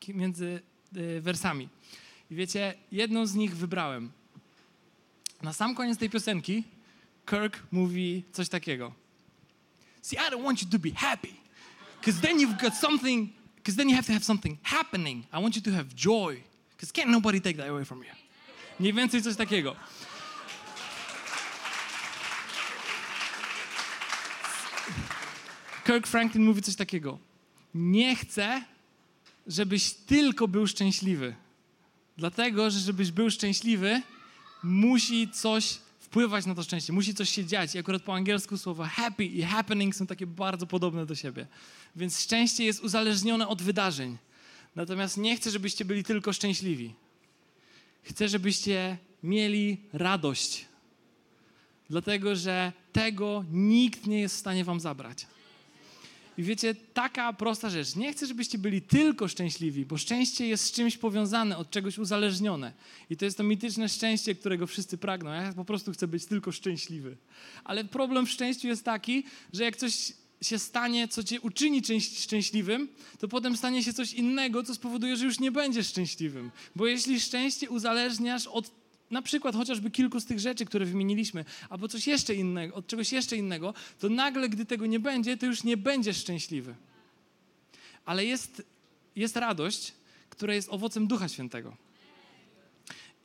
między 0.07 0.61
e, 0.95 1.21
wersami. 1.21 1.69
I 2.31 2.35
wiecie, 2.35 2.73
jedną 2.91 3.25
z 3.25 3.35
nich 3.35 3.55
wybrałem. 3.55 4.11
Na 5.41 5.53
sam 5.53 5.75
koniec 5.75 5.97
tej 5.97 6.09
piosenki 6.09 6.63
Kirk 7.25 7.63
mówi 7.71 8.23
coś 8.31 8.49
takiego. 8.49 8.93
See, 10.01 10.17
I 10.27 10.31
don't 10.31 10.43
want 10.43 10.61
you 10.61 10.69
to 10.69 10.79
be 10.79 10.91
happy, 10.95 11.33
because 11.99 12.21
then 12.21 12.39
you've 12.39 12.61
got 12.61 12.75
something, 12.75 13.29
because 13.55 13.77
then 13.77 13.89
you 13.89 13.95
have 13.95 14.07
to 14.07 14.13
have 14.13 14.25
something 14.25 14.57
happening. 14.63 15.23
I 15.33 15.41
want 15.41 15.55
you 15.55 15.61
to 15.61 15.71
have 15.71 15.87
joy, 15.95 16.41
because 16.71 16.93
can't 16.93 17.11
nobody 17.11 17.41
take 17.41 17.57
that 17.57 17.69
away 17.69 17.85
from 17.85 17.99
you. 17.99 18.11
Mniej 18.79 18.93
więcej 18.93 19.21
coś 19.21 19.35
takiego. 19.35 19.75
Kirk 25.85 26.07
Franklin 26.07 26.45
mówi 26.45 26.61
coś 26.61 26.75
takiego. 26.75 27.19
Nie 27.73 28.15
chcę, 28.15 28.63
żebyś 29.47 29.93
tylko 29.93 30.47
był 30.47 30.67
szczęśliwy. 30.67 31.35
Dlatego, 32.17 32.71
że 32.71 32.79
żebyś 32.79 33.11
był 33.11 33.31
szczęśliwy, 33.31 34.01
musi 34.63 35.29
coś 35.29 35.77
wpływać 35.99 36.45
na 36.45 36.55
to 36.55 36.63
szczęście, 36.63 36.93
musi 36.93 37.13
coś 37.13 37.29
się 37.29 37.45
dziać. 37.45 37.75
I 37.75 37.79
akurat 37.79 38.01
po 38.01 38.15
angielsku 38.15 38.57
słowa 38.57 38.87
happy 38.87 39.25
i 39.25 39.43
happening 39.43 39.95
są 39.95 40.07
takie 40.07 40.27
bardzo 40.27 40.67
podobne 40.67 41.05
do 41.05 41.15
siebie. 41.15 41.47
Więc 41.95 42.19
szczęście 42.19 42.63
jest 42.65 42.83
uzależnione 42.83 43.47
od 43.47 43.61
wydarzeń. 43.61 44.17
Natomiast 44.75 45.17
nie 45.17 45.35
chcę, 45.37 45.51
żebyście 45.51 45.85
byli 45.85 46.03
tylko 46.03 46.33
szczęśliwi. 46.33 46.93
Chcę, 48.03 48.29
żebyście 48.29 48.97
mieli 49.23 49.77
radość. 49.93 50.65
Dlatego, 51.89 52.35
że 52.35 52.71
tego 52.93 53.45
nikt 53.51 54.07
nie 54.07 54.19
jest 54.19 54.35
w 54.35 54.39
stanie 54.39 54.63
wam 54.63 54.79
zabrać. 54.79 55.27
I 56.37 56.43
wiecie, 56.43 56.75
taka 56.93 57.33
prosta 57.33 57.69
rzecz. 57.69 57.95
Nie 57.95 58.13
chcę, 58.13 58.27
żebyście 58.27 58.57
byli 58.57 58.81
tylko 58.81 59.27
szczęśliwi, 59.27 59.85
bo 59.85 59.97
szczęście 59.97 60.47
jest 60.47 60.63
z 60.63 60.71
czymś 60.71 60.97
powiązane, 60.97 61.57
od 61.57 61.69
czegoś 61.69 61.97
uzależnione. 61.97 62.73
I 63.09 63.17
to 63.17 63.25
jest 63.25 63.37
to 63.37 63.43
mityczne 63.43 63.89
szczęście, 63.89 64.35
którego 64.35 64.67
wszyscy 64.67 64.97
pragną. 64.97 65.31
Ja 65.31 65.53
po 65.53 65.65
prostu 65.65 65.91
chcę 65.91 66.07
być 66.07 66.25
tylko 66.25 66.51
szczęśliwy. 66.51 67.17
Ale 67.63 67.85
problem 67.85 68.25
w 68.25 68.31
szczęściu 68.31 68.67
jest 68.67 68.83
taki, 68.83 69.23
że 69.53 69.63
jak 69.63 69.75
coś 69.75 70.13
się 70.41 70.59
stanie, 70.59 71.07
co 71.07 71.23
cię 71.23 71.41
uczyni 71.41 71.81
szczęśliwym, 71.99 72.87
to 73.19 73.27
potem 73.27 73.57
stanie 73.57 73.83
się 73.83 73.93
coś 73.93 74.13
innego, 74.13 74.63
co 74.63 74.75
spowoduje, 74.75 75.17
że 75.17 75.25
już 75.25 75.39
nie 75.39 75.51
będziesz 75.51 75.87
szczęśliwym. 75.87 76.51
Bo 76.75 76.87
jeśli 76.87 77.19
szczęście 77.19 77.69
uzależniasz 77.69 78.47
od 78.47 78.71
na 79.11 79.21
przykład 79.21 79.55
chociażby 79.55 79.91
kilku 79.91 80.19
z 80.19 80.25
tych 80.25 80.39
rzeczy, 80.39 80.65
które 80.65 80.85
wymieniliśmy, 80.85 81.45
albo 81.69 81.87
coś 81.87 82.07
jeszcze 82.07 82.35
innego, 82.35 82.75
od 82.75 82.87
czegoś 82.87 83.11
jeszcze 83.11 83.37
innego, 83.37 83.73
to 83.99 84.09
nagle, 84.09 84.49
gdy 84.49 84.65
tego 84.65 84.85
nie 84.85 84.99
będzie, 84.99 85.37
to 85.37 85.45
już 85.45 85.63
nie 85.63 85.77
będziesz 85.77 86.17
szczęśliwy. 86.17 86.75
Ale 88.05 88.25
jest, 88.25 88.63
jest 89.15 89.35
radość, 89.35 89.93
która 90.29 90.53
jest 90.53 90.69
owocem 90.69 91.07
Ducha 91.07 91.27
Świętego. 91.27 91.77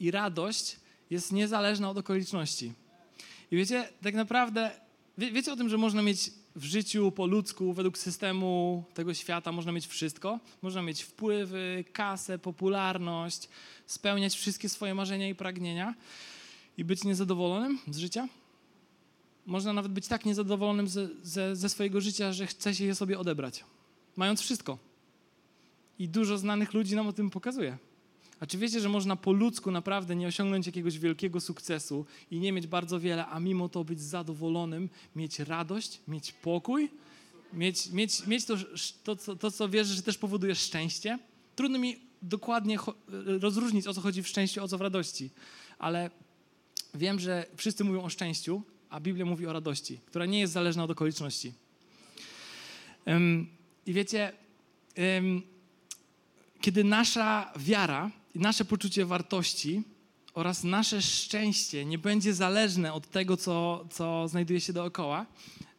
I 0.00 0.10
radość 0.10 0.76
jest 1.10 1.32
niezależna 1.32 1.90
od 1.90 1.98
okoliczności. 1.98 2.72
I 3.50 3.56
wiecie, 3.56 3.88
tak 4.02 4.14
naprawdę, 4.14 4.70
wie, 5.18 5.32
wiecie 5.32 5.52
o 5.52 5.56
tym, 5.56 5.68
że 5.68 5.78
można 5.78 6.02
mieć 6.02 6.30
w 6.60 6.64
życiu 6.64 7.12
po 7.12 7.26
ludzku, 7.26 7.72
według 7.72 7.98
systemu 7.98 8.84
tego 8.94 9.14
świata, 9.14 9.52
można 9.52 9.72
mieć 9.72 9.86
wszystko. 9.86 10.40
Można 10.62 10.82
mieć 10.82 11.02
wpływy, 11.02 11.84
kasę, 11.92 12.38
popularność, 12.38 13.48
spełniać 13.86 14.34
wszystkie 14.34 14.68
swoje 14.68 14.94
marzenia 14.94 15.28
i 15.28 15.34
pragnienia 15.34 15.94
i 16.78 16.84
być 16.84 17.04
niezadowolonym 17.04 17.78
z 17.90 17.98
życia. 17.98 18.28
Można 19.46 19.72
nawet 19.72 19.92
być 19.92 20.08
tak 20.08 20.24
niezadowolonym 20.24 20.88
ze, 20.88 21.08
ze, 21.22 21.56
ze 21.56 21.68
swojego 21.68 22.00
życia, 22.00 22.32
że 22.32 22.46
chce 22.46 22.74
się 22.74 22.84
je 22.84 22.94
sobie 22.94 23.18
odebrać, 23.18 23.64
mając 24.16 24.40
wszystko. 24.40 24.78
I 25.98 26.08
dużo 26.08 26.38
znanych 26.38 26.74
ludzi 26.74 26.96
nam 26.96 27.08
o 27.08 27.12
tym 27.12 27.30
pokazuje. 27.30 27.78
A 28.40 28.46
czy 28.46 28.58
wiecie, 28.58 28.80
że 28.80 28.88
można 28.88 29.16
po 29.16 29.32
ludzku 29.32 29.70
naprawdę 29.70 30.16
nie 30.16 30.26
osiągnąć 30.26 30.66
jakiegoś 30.66 30.98
wielkiego 30.98 31.40
sukcesu 31.40 32.06
i 32.30 32.40
nie 32.40 32.52
mieć 32.52 32.66
bardzo 32.66 33.00
wiele, 33.00 33.26
a 33.26 33.40
mimo 33.40 33.68
to 33.68 33.84
być 33.84 34.00
zadowolonym, 34.00 34.88
mieć 35.16 35.38
radość, 35.38 36.00
mieć 36.08 36.32
pokój, 36.32 36.90
mieć, 37.52 37.90
mieć, 37.90 38.26
mieć 38.26 38.44
to, 38.44 38.56
to, 39.04 39.16
to, 39.16 39.36
to 39.36 39.50
co 39.50 39.68
wierzę, 39.68 39.94
że 39.94 40.02
też 40.02 40.18
powoduje 40.18 40.54
szczęście? 40.54 41.18
Trudno 41.56 41.78
mi 41.78 41.96
dokładnie 42.22 42.78
rozróżnić, 43.40 43.86
o 43.86 43.94
co 43.94 44.00
chodzi 44.00 44.22
w 44.22 44.28
szczęściu, 44.28 44.64
o 44.64 44.68
co 44.68 44.78
w 44.78 44.80
radości, 44.80 45.30
ale 45.78 46.10
wiem, 46.94 47.20
że 47.20 47.46
wszyscy 47.56 47.84
mówią 47.84 48.02
o 48.02 48.08
szczęściu, 48.08 48.62
a 48.90 49.00
Biblia 49.00 49.24
mówi 49.24 49.46
o 49.46 49.52
radości, 49.52 50.00
która 50.06 50.26
nie 50.26 50.40
jest 50.40 50.52
zależna 50.52 50.84
od 50.84 50.90
okoliczności. 50.90 51.52
Um, 53.06 53.46
I 53.86 53.92
wiecie, 53.92 54.32
um, 54.98 55.42
kiedy 56.60 56.84
nasza 56.84 57.52
wiara 57.56 58.10
nasze 58.34 58.64
poczucie 58.64 59.06
wartości 59.06 59.82
oraz 60.34 60.64
nasze 60.64 61.02
szczęście 61.02 61.84
nie 61.84 61.98
będzie 61.98 62.34
zależne 62.34 62.92
od 62.92 63.10
tego, 63.10 63.36
co, 63.36 63.86
co 63.90 64.28
znajduje 64.28 64.60
się 64.60 64.72
dookoła, 64.72 65.26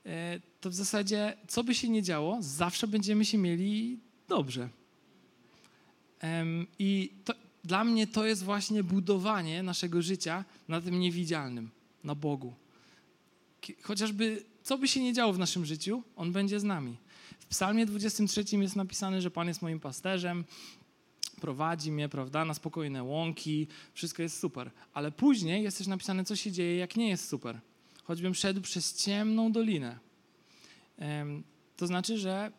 e, 0.06 0.40
to 0.62 0.70
w 0.70 0.74
zasadzie, 0.74 1.38
co 1.48 1.64
by 1.64 1.76
się 1.76 1.90
nie 1.90 2.04
działo, 2.04 2.38
zawsze 2.40 2.88
będziemy 2.88 3.26
się 3.26 3.38
mieli 3.38 4.00
dobrze. 4.28 4.70
I 6.80 7.12
to, 7.26 7.34
dla 7.64 7.84
mnie 7.84 8.08
to 8.08 8.26
jest 8.26 8.44
właśnie 8.44 8.84
budowanie 8.84 9.64
naszego 9.64 10.02
życia 10.02 10.46
na 10.68 10.82
tym 10.82 11.00
niewidzialnym, 11.00 11.70
na 12.04 12.16
Bogu. 12.16 12.54
Chociażby 13.82 14.44
co 14.64 14.78
by 14.78 14.88
się 14.88 15.04
nie 15.04 15.14
działo 15.14 15.34
w 15.34 15.40
naszym 15.40 15.66
życiu, 15.66 16.04
On 16.16 16.32
będzie 16.32 16.60
z 16.60 16.64
nami. 16.64 16.98
W 17.40 17.46
Psalmie 17.46 17.86
23 17.86 18.46
jest 18.52 18.76
napisane, 18.76 19.22
że 19.22 19.32
Pan 19.32 19.48
jest 19.48 19.62
moim 19.62 19.80
pasterzem, 19.80 20.44
prowadzi 21.42 21.92
mnie, 21.92 22.10
prawda, 22.10 22.46
na 22.46 22.54
spokojne 22.54 23.04
łąki, 23.04 23.68
wszystko 23.94 24.22
jest 24.22 24.40
super. 24.40 24.72
Ale 24.94 25.12
później 25.12 25.64
jest 25.64 25.78
też 25.78 25.88
napisane, 25.88 26.26
co 26.26 26.36
się 26.36 26.52
dzieje, 26.52 26.78
jak 26.78 26.96
nie 26.96 27.10
jest 27.10 27.30
super. 27.30 27.60
Choćbym 28.04 28.34
szedł 28.34 28.62
przez 28.62 29.04
ciemną 29.04 29.52
dolinę. 29.52 30.00
To 31.78 31.88
znaczy, 31.88 32.18
że 32.18 32.52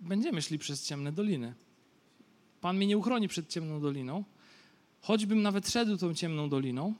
będziemy 0.00 0.42
szli 0.42 0.58
przez 0.58 0.86
ciemne 0.86 1.12
doliny. 1.12 1.54
Pan 2.60 2.76
mnie 2.76 2.86
nie 2.86 2.98
uchroni 2.98 3.28
przed 3.28 3.48
ciemną 3.48 3.80
doliną. 3.80 4.24
Choćbym 5.00 5.42
nawet 5.42 5.68
szedł 5.68 5.96
tą 5.96 6.14
ciemną 6.14 6.48
doliną, 6.48 6.94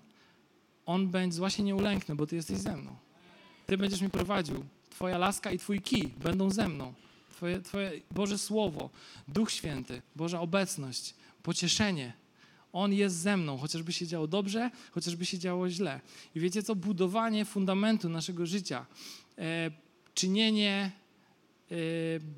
On 0.87 1.09
będzie, 1.09 1.37
zła 1.37 1.51
się 1.51 1.62
nie 1.62 1.77
ulęknę, 1.77 2.14
bo 2.16 2.27
Ty 2.27 2.37
jesteś 2.37 2.59
ze 2.59 2.77
mną. 2.77 2.96
Ty 3.66 3.79
będziesz 3.79 4.01
mnie 4.01 4.11
prowadził. 4.11 4.64
Twoja 4.90 5.18
laska 5.18 5.53
i 5.53 5.59
Twój 5.59 5.81
kij 5.81 6.09
będą 6.09 6.51
ze 6.51 6.68
mną. 6.68 6.94
Twoje, 7.38 7.61
twoje 7.61 7.92
Boże 8.11 8.38
Słowo, 8.38 8.90
Duch 9.29 9.51
Święty, 9.51 10.03
Boża 10.16 10.40
obecność, 10.40 11.14
pocieszenie. 11.42 12.12
On 12.72 12.92
jest 12.92 13.16
ze 13.16 13.37
mną, 13.37 13.59
chociażby 13.59 13.92
się 13.92 14.07
działo 14.07 14.27
dobrze, 14.27 14.70
chociażby 14.92 15.27
się 15.27 15.38
działo 15.38 15.70
źle. 15.70 16.01
I 16.35 16.40
wiecie 16.40 16.62
co? 16.62 16.74
Budowanie 16.74 17.44
fundamentu 17.44 18.09
naszego 18.09 18.46
życia, 18.46 18.87
e, 19.38 19.70
czynienie 20.14 20.90
e, 21.70 21.74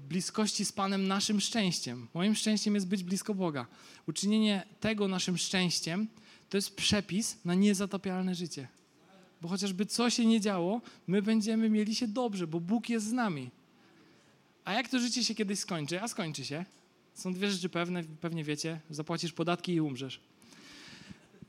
bliskości 0.09 0.65
z 0.65 0.73
Panem 0.73 1.09
naszym 1.09 1.41
szczęściem. 1.41 2.09
Moim 2.15 2.35
szczęściem 2.35 2.75
jest 2.75 2.87
być 2.87 3.03
blisko 3.03 3.35
Boga. 3.35 3.67
Uczynienie 4.09 4.67
tego 4.81 5.09
naszym 5.09 5.39
szczęściem 5.39 6.09
to 6.51 6.57
jest 6.57 6.77
przepis 6.77 7.37
na 7.45 7.55
niezatapialne 7.55 8.35
życie. 8.35 8.69
Bo 9.41 9.49
chociażby 9.49 9.87
co 9.87 10.11
się 10.11 10.27
nie 10.27 10.41
działo, 10.41 10.81
my 11.07 11.23
będziemy 11.23 11.71
mieli 11.71 11.95
się 11.95 12.09
dobrze, 12.09 12.47
bo 12.47 12.61
Bóg 12.61 12.89
jest 12.89 13.07
z 13.07 13.13
nami. 13.13 13.51
A 14.65 14.73
jak 14.73 14.89
to 14.89 14.99
życie 14.99 15.25
się 15.25 15.35
kiedyś 15.35 15.59
skończy? 15.59 16.03
A 16.03 16.09
skończy 16.09 16.45
się. 16.45 16.65
Są 17.15 17.33
dwie 17.33 17.51
rzeczy 17.51 17.69
pewne, 17.69 18.05
pewnie 18.05 18.45
wiecie. 18.45 18.81
Zapłacisz 18.91 19.33
podatki 19.33 19.73
i 19.73 19.81
umrzesz. 19.81 20.21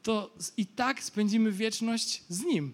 To 0.04 0.36
i 0.58 0.66
tak 0.66 1.04
spędzimy 1.04 1.52
wieczność 1.52 2.24
z 2.30 2.44
Nim. 2.44 2.74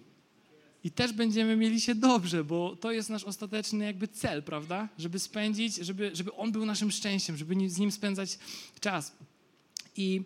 I 0.84 0.90
też 0.90 1.12
będziemy 1.12 1.56
mieli 1.56 1.80
się 1.80 1.94
dobrze, 1.94 2.44
bo 2.44 2.76
to 2.76 2.92
jest 2.92 3.10
nasz 3.10 3.24
ostateczny 3.24 3.84
jakby 3.84 4.08
cel, 4.08 4.42
prawda? 4.42 4.88
Żeby 4.98 5.18
spędzić, 5.18 5.76
żeby, 5.76 6.10
żeby 6.14 6.34
On 6.34 6.52
był 6.52 6.66
naszym 6.66 6.90
szczęściem, 6.90 7.36
żeby 7.36 7.70
z 7.70 7.78
Nim 7.78 7.92
spędzać 7.92 8.38
czas. 8.80 9.12
I 9.96 10.22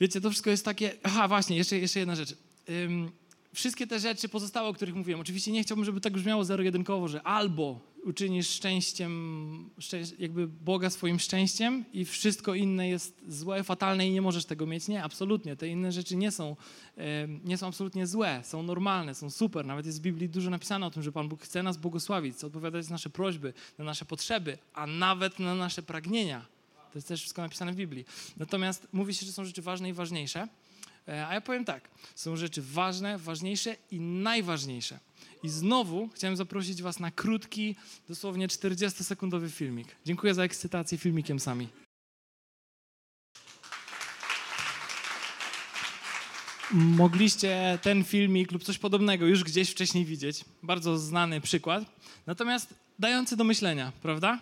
wiecie, 0.00 0.20
to 0.20 0.30
wszystko 0.30 0.50
jest 0.50 0.64
takie... 0.64 0.92
Aha, 1.02 1.28
właśnie, 1.28 1.56
jeszcze, 1.56 1.78
jeszcze 1.78 1.98
jedna 1.98 2.16
rzecz. 2.16 2.34
Um, 2.68 3.10
wszystkie 3.52 3.86
te 3.86 4.00
rzeczy 4.00 4.28
pozostałe, 4.28 4.68
o 4.68 4.74
których 4.74 4.94
mówiłem, 4.94 5.20
oczywiście 5.20 5.52
nie 5.52 5.62
chciałbym, 5.62 5.84
żeby 5.84 6.00
tak 6.00 6.12
brzmiało 6.12 6.44
zero-jedynkowo, 6.44 7.08
że 7.08 7.22
albo 7.22 7.80
uczynisz 8.06 8.48
szczęściem, 8.48 9.70
jakby 10.18 10.46
Boga 10.46 10.90
swoim 10.90 11.18
szczęściem 11.18 11.84
i 11.92 12.04
wszystko 12.04 12.54
inne 12.54 12.88
jest 12.88 13.22
złe, 13.28 13.64
fatalne 13.64 14.08
i 14.08 14.12
nie 14.12 14.22
możesz 14.22 14.44
tego 14.44 14.66
mieć. 14.66 14.88
Nie, 14.88 15.04
absolutnie. 15.04 15.56
Te 15.56 15.68
inne 15.68 15.92
rzeczy 15.92 16.16
nie 16.16 16.30
są, 16.30 16.56
nie 17.44 17.58
są 17.58 17.66
absolutnie 17.66 18.06
złe, 18.06 18.40
są 18.44 18.62
normalne, 18.62 19.14
są 19.14 19.30
super. 19.30 19.66
Nawet 19.66 19.86
jest 19.86 19.98
w 19.98 20.02
Biblii 20.02 20.28
dużo 20.28 20.50
napisane 20.50 20.86
o 20.86 20.90
tym, 20.90 21.02
że 21.02 21.12
Pan 21.12 21.28
Bóg 21.28 21.42
chce 21.42 21.62
nas 21.62 21.76
błogosławić, 21.76 22.34
chce 22.34 22.46
odpowiadać 22.46 22.88
na 22.88 22.94
nasze 22.94 23.10
prośby, 23.10 23.52
na 23.78 23.84
nasze 23.84 24.04
potrzeby, 24.04 24.58
a 24.74 24.86
nawet 24.86 25.38
na 25.38 25.54
nasze 25.54 25.82
pragnienia. 25.82 26.46
To 26.92 26.98
jest 26.98 27.08
też 27.08 27.20
wszystko 27.20 27.42
napisane 27.42 27.72
w 27.72 27.76
Biblii. 27.76 28.04
Natomiast 28.36 28.88
mówi 28.92 29.14
się, 29.14 29.26
że 29.26 29.32
są 29.32 29.44
rzeczy 29.44 29.62
ważne 29.62 29.88
i 29.88 29.92
ważniejsze. 29.92 30.48
E, 31.08 31.26
a 31.26 31.34
ja 31.34 31.40
powiem 31.40 31.64
tak, 31.64 31.88
są 32.14 32.36
rzeczy 32.36 32.62
ważne, 32.62 33.18
ważniejsze 33.18 33.76
i 33.90 34.00
najważniejsze. 34.00 34.98
I 35.42 35.48
znowu 35.48 36.08
chciałem 36.14 36.36
zaprosić 36.36 36.82
Was 36.82 37.00
na 37.00 37.10
krótki, 37.10 37.76
dosłownie 38.08 38.48
40-sekundowy 38.48 39.50
filmik. 39.50 39.96
Dziękuję 40.04 40.34
za 40.34 40.42
ekscytację 40.42 40.98
filmikiem 40.98 41.40
sami. 41.40 41.68
Mogliście 46.72 47.78
ten 47.82 48.04
filmik 48.04 48.52
lub 48.52 48.64
coś 48.64 48.78
podobnego 48.78 49.26
już 49.26 49.44
gdzieś 49.44 49.70
wcześniej 49.70 50.04
widzieć. 50.04 50.44
Bardzo 50.62 50.98
znany 50.98 51.40
przykład. 51.40 51.84
Natomiast 52.26 52.74
dający 52.98 53.36
do 53.36 53.44
myślenia, 53.44 53.92
prawda? 54.02 54.40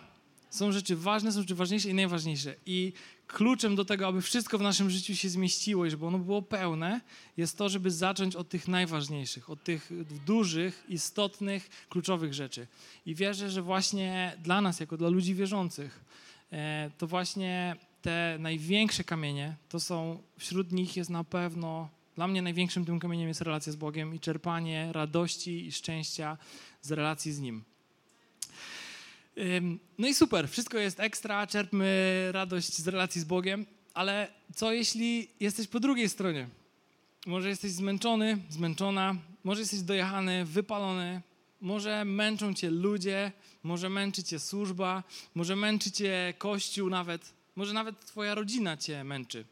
Są 0.49 0.71
rzeczy 0.71 0.95
ważne, 0.95 1.31
są 1.31 1.41
rzeczy 1.41 1.55
ważniejsze 1.55 1.89
i 1.89 1.93
najważniejsze. 1.93 2.55
I 2.65 2.93
kluczem 3.27 3.75
do 3.75 3.85
tego, 3.85 4.07
aby 4.07 4.21
wszystko 4.21 4.57
w 4.57 4.61
naszym 4.61 4.89
życiu 4.89 5.15
się 5.15 5.29
zmieściło 5.29 5.85
i 5.85 5.91
żeby 5.91 6.05
ono 6.05 6.19
było 6.19 6.41
pełne, 6.41 7.01
jest 7.37 7.57
to, 7.57 7.69
żeby 7.69 7.91
zacząć 7.91 8.35
od 8.35 8.49
tych 8.49 8.67
najważniejszych, 8.67 9.49
od 9.49 9.63
tych 9.63 9.91
dużych, 10.25 10.83
istotnych, 10.89 11.69
kluczowych 11.89 12.33
rzeczy. 12.33 12.67
I 13.05 13.15
wierzę, 13.15 13.49
że 13.49 13.61
właśnie 13.61 14.37
dla 14.43 14.61
nas, 14.61 14.79
jako 14.79 14.97
dla 14.97 15.09
ludzi 15.09 15.35
wierzących, 15.35 16.05
e, 16.51 16.91
to 16.97 17.07
właśnie 17.07 17.75
te 18.01 18.37
największe 18.39 19.03
kamienie, 19.03 19.55
to 19.69 19.79
są, 19.79 20.21
wśród 20.37 20.71
nich 20.71 20.97
jest 20.97 21.09
na 21.09 21.23
pewno, 21.23 21.89
dla 22.15 22.27
mnie 22.27 22.41
największym 22.41 22.85
tym 22.85 22.99
kamieniem 22.99 23.27
jest 23.27 23.41
relacja 23.41 23.73
z 23.73 23.75
Bogiem 23.75 24.15
i 24.15 24.19
czerpanie 24.19 24.89
radości 24.91 25.67
i 25.67 25.71
szczęścia 25.71 26.37
z 26.81 26.91
relacji 26.91 27.33
z 27.33 27.39
Nim. 27.39 27.63
No 29.97 30.07
i 30.07 30.13
super, 30.13 30.49
wszystko 30.49 30.77
jest 30.77 30.99
ekstra, 30.99 31.47
czerpmy 31.47 32.29
radość 32.31 32.77
z 32.77 32.87
relacji 32.87 33.21
z 33.21 33.23
Bogiem, 33.23 33.65
ale 33.93 34.27
co 34.55 34.71
jeśli 34.71 35.27
jesteś 35.39 35.67
po 35.67 35.79
drugiej 35.79 36.09
stronie? 36.09 36.47
Może 37.25 37.49
jesteś 37.49 37.71
zmęczony, 37.71 38.37
zmęczona, 38.49 39.15
może 39.43 39.61
jesteś 39.61 39.79
dojechany, 39.81 40.45
wypalony, 40.45 41.21
może 41.61 42.05
męczą 42.05 42.53
cię 42.53 42.69
ludzie, 42.69 43.31
może 43.63 43.89
męczy 43.89 44.23
cię 44.23 44.39
służba, 44.39 45.03
może 45.35 45.55
męczy 45.55 45.91
cię 45.91 46.33
kościół 46.37 46.89
nawet, 46.89 47.33
może 47.55 47.73
nawet 47.73 48.05
twoja 48.05 48.35
rodzina 48.35 48.77
cię 48.77 49.03
męczy. 49.03 49.45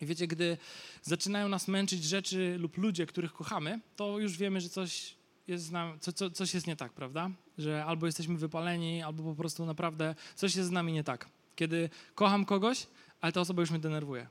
I 0.00 0.06
wiecie, 0.06 0.26
gdy 0.26 0.56
zaczynają 1.02 1.48
nas 1.48 1.68
męczyć 1.68 2.04
rzeczy 2.04 2.56
lub 2.58 2.78
ludzie, 2.78 3.06
których 3.06 3.32
kochamy, 3.32 3.80
to 3.96 4.18
już 4.18 4.36
wiemy, 4.36 4.60
że 4.60 4.68
coś 4.68 5.14
jest, 5.48 5.72
co, 6.00 6.12
co, 6.12 6.30
coś 6.30 6.54
jest 6.54 6.66
nie 6.66 6.76
tak, 6.76 6.92
prawda? 6.92 7.30
Że 7.60 7.84
albo 7.84 8.06
jesteśmy 8.06 8.36
wypaleni, 8.36 9.02
albo 9.02 9.22
po 9.22 9.34
prostu 9.34 9.66
naprawdę 9.66 10.14
coś 10.34 10.56
jest 10.56 10.68
z 10.68 10.72
nami 10.72 10.92
nie 10.92 11.04
tak. 11.04 11.28
Kiedy 11.56 11.90
kocham 12.14 12.44
kogoś, 12.44 12.86
ale 13.20 13.32
ta 13.32 13.40
osoba 13.40 13.60
już 13.62 13.70
mnie 13.70 13.80
denerwuje. 13.80 14.28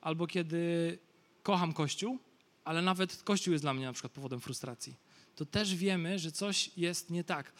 Albo 0.00 0.26
kiedy 0.26 0.98
kocham 1.42 1.72
Kościół, 1.72 2.18
ale 2.64 2.82
nawet 2.82 3.22
Kościół 3.22 3.52
jest 3.52 3.64
dla 3.64 3.74
mnie 3.74 3.86
na 3.86 3.92
przykład 3.92 4.12
powodem 4.12 4.40
frustracji. 4.40 4.96
To 5.36 5.44
też 5.44 5.74
wiemy, 5.74 6.18
że 6.18 6.32
coś 6.32 6.70
jest 6.76 7.10
nie 7.10 7.24
tak. 7.24 7.52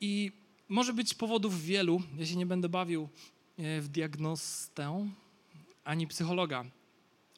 I 0.00 0.32
może 0.68 0.92
być 0.92 1.14
powodów 1.14 1.62
wielu. 1.62 2.02
Ja 2.16 2.26
się 2.26 2.36
nie 2.36 2.46
będę 2.46 2.68
bawił 2.68 3.08
e, 3.58 3.80
w 3.80 3.88
diagnostę 3.88 5.08
ani 5.84 6.06
psychologa, 6.06 6.64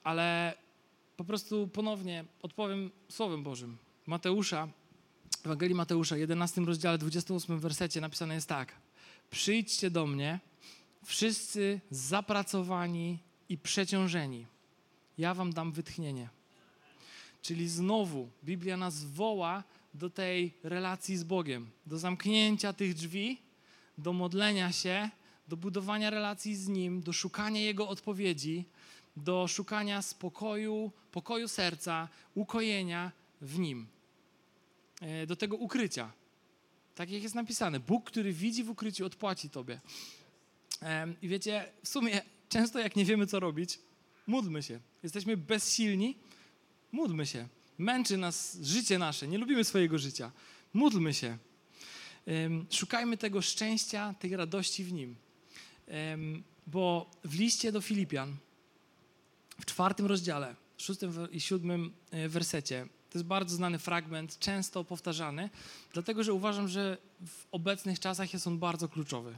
ale 0.05 0.55
po 1.17 1.25
prostu 1.25 1.69
ponownie 1.69 2.25
odpowiem 2.43 2.91
Słowem 3.09 3.43
Bożym. 3.43 3.79
Mateusza, 4.07 4.69
Ewangelii 5.45 5.75
Mateusza, 5.75 6.17
11 6.17 6.61
rozdziale, 6.61 6.99
28 6.99 7.59
wersecie 7.61 8.01
napisane 8.01 8.35
jest 8.35 8.49
tak. 8.49 8.73
Przyjdźcie 9.31 9.91
do 9.91 10.07
mnie, 10.07 10.41
wszyscy 11.05 11.81
zapracowani 11.91 13.19
i 13.49 13.59
przeciążeni. 13.59 14.47
Ja 15.19 15.35
wam 15.35 15.53
dam 15.53 15.73
wytchnienie. 15.73 16.29
Czyli 17.43 17.69
znowu 17.69 18.29
Biblia 18.45 18.77
nas 18.77 19.05
woła 19.05 19.65
do 19.95 20.11
tej 20.11 20.53
relacji 20.63 21.17
z 21.17 21.25
Bogiem, 21.25 21.71
do 21.87 21.99
zamknięcia 21.99 22.73
tych 22.73 22.95
drzwi, 22.95 23.39
do 23.99 24.13
modlenia 24.13 24.73
się, 24.73 25.11
do 25.49 25.57
budowania 25.57 26.11
relacji 26.11 26.57
z 26.57 26.69
Nim, 26.69 27.03
do 27.03 27.13
szukania 27.13 27.61
Jego 27.61 27.89
odpowiedzi, 27.89 28.65
do 29.17 29.49
szukania 29.49 30.03
spokoju, 30.03 30.93
pokoju 31.13 31.49
serca, 31.49 32.09
ukojenia 32.35 33.13
w 33.41 33.59
Nim. 33.59 33.94
E, 35.05 35.27
do 35.27 35.37
tego 35.37 35.57
ukrycia. 35.57 36.13
Tak 36.95 37.11
jak 37.11 37.23
jest 37.23 37.35
napisane, 37.35 37.81
Bóg, 37.81 38.11
który 38.11 38.33
widzi 38.33 38.65
w 38.65 38.71
ukryciu, 38.71 39.07
odpłaci 39.07 39.51
Tobie. 39.51 39.81
I 41.23 41.29
wiecie, 41.29 41.73
w 41.83 41.89
sumie 41.89 42.23
często 42.49 42.79
jak 42.79 42.97
nie 42.97 43.05
wiemy, 43.05 43.27
co 43.27 43.41
robić, 43.41 43.79
módlmy 44.27 44.63
się. 44.63 44.81
Jesteśmy 45.03 45.37
bezsilni, 45.37 46.17
módlmy 46.93 47.27
się. 47.27 47.49
Męczy 47.79 48.17
nas 48.17 48.59
życie 48.63 48.99
nasze, 48.99 49.29
nie 49.29 49.39
lubimy 49.39 49.65
swojego 49.65 49.99
życia. 49.99 50.33
Módlmy 50.75 51.15
się. 51.15 51.39
Szukajmy 52.71 53.17
tego 53.17 53.43
szczęścia, 53.43 54.15
tej 54.21 54.37
radości 54.37 54.85
w 54.85 54.93
Nim. 54.93 55.17
Bo 56.67 57.11
w 57.25 57.39
liście 57.39 57.73
do 57.73 57.81
Filipian, 57.81 58.37
w 59.61 59.65
czwartym 59.65 60.07
rozdziale, 60.07 60.57
szóstym 60.77 61.13
i 61.33 61.41
siódmym 61.41 61.93
e, 62.11 62.29
wersecie, 62.29 62.87
to 63.15 63.19
jest 63.19 63.27
bardzo 63.27 63.57
znany 63.57 63.79
fragment, 63.79 64.39
często 64.39 64.85
powtarzany, 64.85 65.51
dlatego 65.93 66.25
że 66.25 66.33
uważam, 66.33 66.69
że 66.69 66.99
w 67.27 67.47
obecnych 67.53 68.01
czasach 68.01 68.33
jest 68.33 68.47
on 68.47 68.59
bardzo 68.59 68.89
kluczowy. 68.89 69.37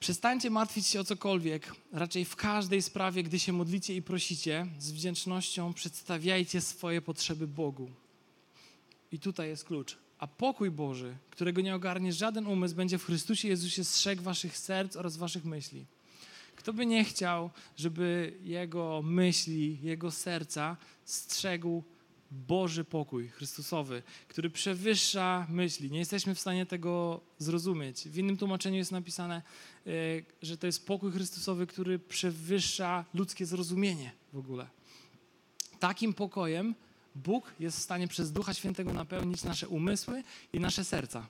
Przestańcie 0.00 0.50
martwić 0.50 0.86
się 0.86 1.00
o 1.00 1.04
cokolwiek, 1.04 1.74
raczej 1.92 2.24
w 2.24 2.36
każdej 2.36 2.82
sprawie, 2.82 3.22
gdy 3.22 3.38
się 3.38 3.52
modlicie 3.52 3.94
i 3.96 4.02
prosicie, 4.02 4.66
z 4.78 4.92
wdzięcznością 4.92 5.74
przedstawiajcie 5.74 6.60
swoje 6.60 7.02
potrzeby 7.02 7.46
Bogu. 7.46 7.90
I 9.12 9.18
tutaj 9.18 9.48
jest 9.48 9.64
klucz. 9.64 9.96
A 10.18 10.26
pokój 10.26 10.70
Boży, 10.70 11.16
którego 11.30 11.60
nie 11.60 11.74
ogarnie 11.74 12.12
żaden 12.12 12.46
umysł, 12.46 12.74
będzie 12.74 12.98
w 12.98 13.04
Chrystusie 13.04 13.48
Jezusie 13.48 13.84
strzegł 13.84 14.22
waszych 14.22 14.58
serc 14.58 14.96
oraz 14.96 15.16
waszych 15.16 15.44
myśli. 15.44 15.86
Kto 16.58 16.72
by 16.72 16.86
nie 16.86 17.04
chciał, 17.04 17.50
żeby 17.76 18.38
jego 18.42 19.02
myśli, 19.02 19.78
jego 19.82 20.10
serca 20.10 20.76
strzegł 21.04 21.84
Boży 22.30 22.84
pokój 22.84 23.28
Chrystusowy, 23.28 24.02
który 24.28 24.50
przewyższa 24.50 25.46
myśli. 25.50 25.90
Nie 25.90 25.98
jesteśmy 25.98 26.34
w 26.34 26.40
stanie 26.40 26.66
tego 26.66 27.20
zrozumieć. 27.38 28.08
W 28.08 28.18
innym 28.18 28.36
tłumaczeniu 28.36 28.76
jest 28.76 28.92
napisane, 28.92 29.42
e, 29.86 29.90
że 30.42 30.56
to 30.56 30.66
jest 30.66 30.86
pokój 30.86 31.12
Chrystusowy, 31.12 31.66
który 31.66 31.98
przewyższa 31.98 33.04
ludzkie 33.14 33.46
zrozumienie 33.46 34.12
w 34.32 34.38
ogóle. 34.38 34.68
Takim 35.80 36.14
pokojem 36.14 36.74
Bóg 37.14 37.52
jest 37.60 37.78
w 37.78 37.82
stanie 37.82 38.08
przez 38.08 38.32
Ducha 38.32 38.54
Świętego 38.54 38.92
napełnić 38.92 39.44
nasze 39.44 39.68
umysły 39.68 40.22
i 40.52 40.60
nasze 40.60 40.84
serca. 40.84 41.26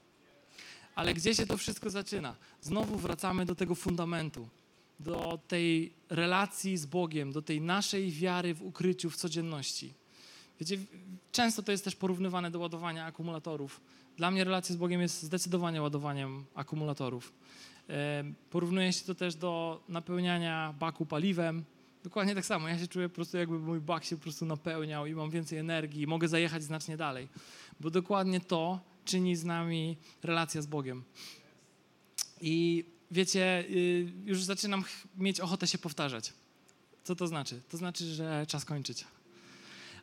Ale 0.94 1.14
gdzie 1.14 1.34
się 1.34 1.46
to 1.46 1.56
wszystko 1.56 1.90
zaczyna? 1.90 2.36
Znowu 2.60 2.98
wracamy 2.98 3.46
do 3.46 3.54
tego 3.54 3.74
fundamentu, 3.74 4.48
do 5.00 5.38
tej 5.48 5.92
relacji 6.10 6.76
z 6.76 6.86
Bogiem, 6.86 7.32
do 7.32 7.42
tej 7.42 7.60
naszej 7.60 8.10
wiary 8.10 8.54
w 8.54 8.62
ukryciu, 8.62 9.10
w 9.10 9.16
codzienności. 9.16 9.94
Wiecie, 10.60 10.78
często 11.32 11.62
to 11.62 11.72
jest 11.72 11.84
też 11.84 11.96
porównywane 11.96 12.50
do 12.50 12.58
ładowania 12.58 13.04
akumulatorów. 13.04 13.80
Dla 14.16 14.30
mnie 14.30 14.44
relacja 14.44 14.74
z 14.74 14.78
Bogiem 14.78 15.00
jest 15.00 15.22
zdecydowanie 15.22 15.82
ładowaniem 15.82 16.44
akumulatorów. 16.54 17.32
Porównuje 18.50 18.92
się 18.92 19.04
to 19.04 19.14
też 19.14 19.34
do 19.34 19.82
napełniania 19.88 20.74
baku 20.78 21.06
paliwem. 21.06 21.64
Dokładnie 22.04 22.34
tak 22.34 22.46
samo. 22.46 22.68
Ja 22.68 22.78
się 22.78 22.88
czuję 22.88 23.08
po 23.08 23.14
prostu, 23.14 23.36
jakby 23.36 23.58
mój 23.58 23.80
bak 23.80 24.04
się 24.04 24.16
po 24.16 24.22
prostu 24.22 24.46
napełniał 24.46 25.06
i 25.06 25.14
mam 25.14 25.30
więcej 25.30 25.58
energii 25.58 26.02
i 26.02 26.06
mogę 26.06 26.28
zajechać 26.28 26.62
znacznie 26.62 26.96
dalej. 26.96 27.28
Bo 27.80 27.90
dokładnie 27.90 28.40
to 28.40 28.80
czyni 29.04 29.36
z 29.36 29.44
nami 29.44 29.96
relacja 30.22 30.62
z 30.62 30.66
Bogiem. 30.66 31.04
I 32.40 32.84
wiecie, 33.10 33.64
y, 33.70 34.12
już 34.24 34.42
zaczynam 34.42 34.84
mieć 35.16 35.40
ochotę 35.40 35.66
się 35.66 35.78
powtarzać. 35.78 36.32
Co 37.04 37.16
to 37.16 37.26
znaczy? 37.26 37.60
To 37.68 37.76
znaczy, 37.76 38.14
że 38.14 38.46
czas 38.48 38.64
kończyć. 38.64 39.04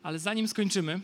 Ale 0.02 0.18
zanim 0.18 0.48
skończymy, 0.48 1.00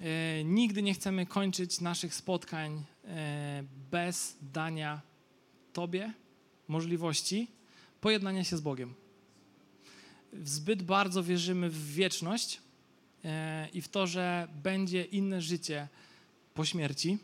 e, 0.00 0.44
nigdy 0.44 0.82
nie 0.82 0.94
chcemy 0.94 1.26
kończyć 1.26 1.80
naszych 1.80 2.14
spotkań 2.14 2.84
e, 3.04 3.64
bez 3.90 4.36
dania 4.42 5.00
Tobie 5.72 6.12
możliwości 6.68 7.48
pojednania 8.00 8.44
się 8.44 8.56
z 8.56 8.60
Bogiem. 8.60 8.94
Zbyt 10.42 10.82
bardzo 10.82 11.22
wierzymy 11.22 11.70
w 11.70 11.92
wieczność 11.92 12.60
i 13.72 13.82
w 13.82 13.88
to, 13.88 14.06
że 14.06 14.48
będzie 14.62 15.04
inne 15.04 15.42
życie 15.42 15.88
po 16.54 16.64
śmierci. 16.64 17.18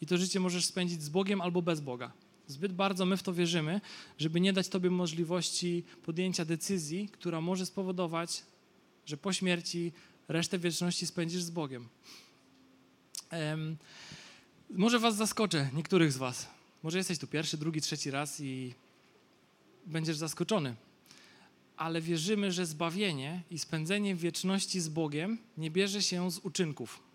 I 0.00 0.06
to 0.06 0.16
życie 0.16 0.40
możesz 0.40 0.64
spędzić 0.64 1.02
z 1.02 1.08
Bogiem 1.08 1.40
albo 1.40 1.62
bez 1.62 1.80
Boga. 1.80 2.12
Zbyt 2.52 2.72
bardzo 2.72 3.06
my 3.06 3.16
w 3.16 3.22
to 3.22 3.34
wierzymy, 3.34 3.80
żeby 4.18 4.40
nie 4.40 4.52
dać 4.52 4.68
Tobie 4.68 4.90
możliwości 4.90 5.84
podjęcia 6.02 6.44
decyzji, 6.44 7.08
która 7.12 7.40
może 7.40 7.66
spowodować, 7.66 8.42
że 9.06 9.16
po 9.16 9.32
śmierci 9.32 9.92
resztę 10.28 10.58
wieczności 10.58 11.06
spędzisz 11.06 11.42
z 11.42 11.50
Bogiem. 11.50 11.88
Um, 13.32 13.76
może 14.70 14.98
was 14.98 15.16
zaskoczę, 15.16 15.70
niektórych 15.74 16.12
z 16.12 16.16
was. 16.16 16.48
Może 16.82 16.98
jesteś 16.98 17.18
tu 17.18 17.26
pierwszy, 17.26 17.58
drugi, 17.58 17.80
trzeci 17.80 18.10
raz 18.10 18.40
i 18.40 18.74
będziesz 19.86 20.16
zaskoczony. 20.16 20.74
Ale 21.76 22.00
wierzymy, 22.00 22.52
że 22.52 22.66
zbawienie 22.66 23.42
i 23.50 23.58
spędzenie 23.58 24.14
wieczności 24.14 24.80
z 24.80 24.88
Bogiem 24.88 25.38
nie 25.58 25.70
bierze 25.70 26.02
się 26.02 26.30
z 26.30 26.38
uczynków. 26.38 27.11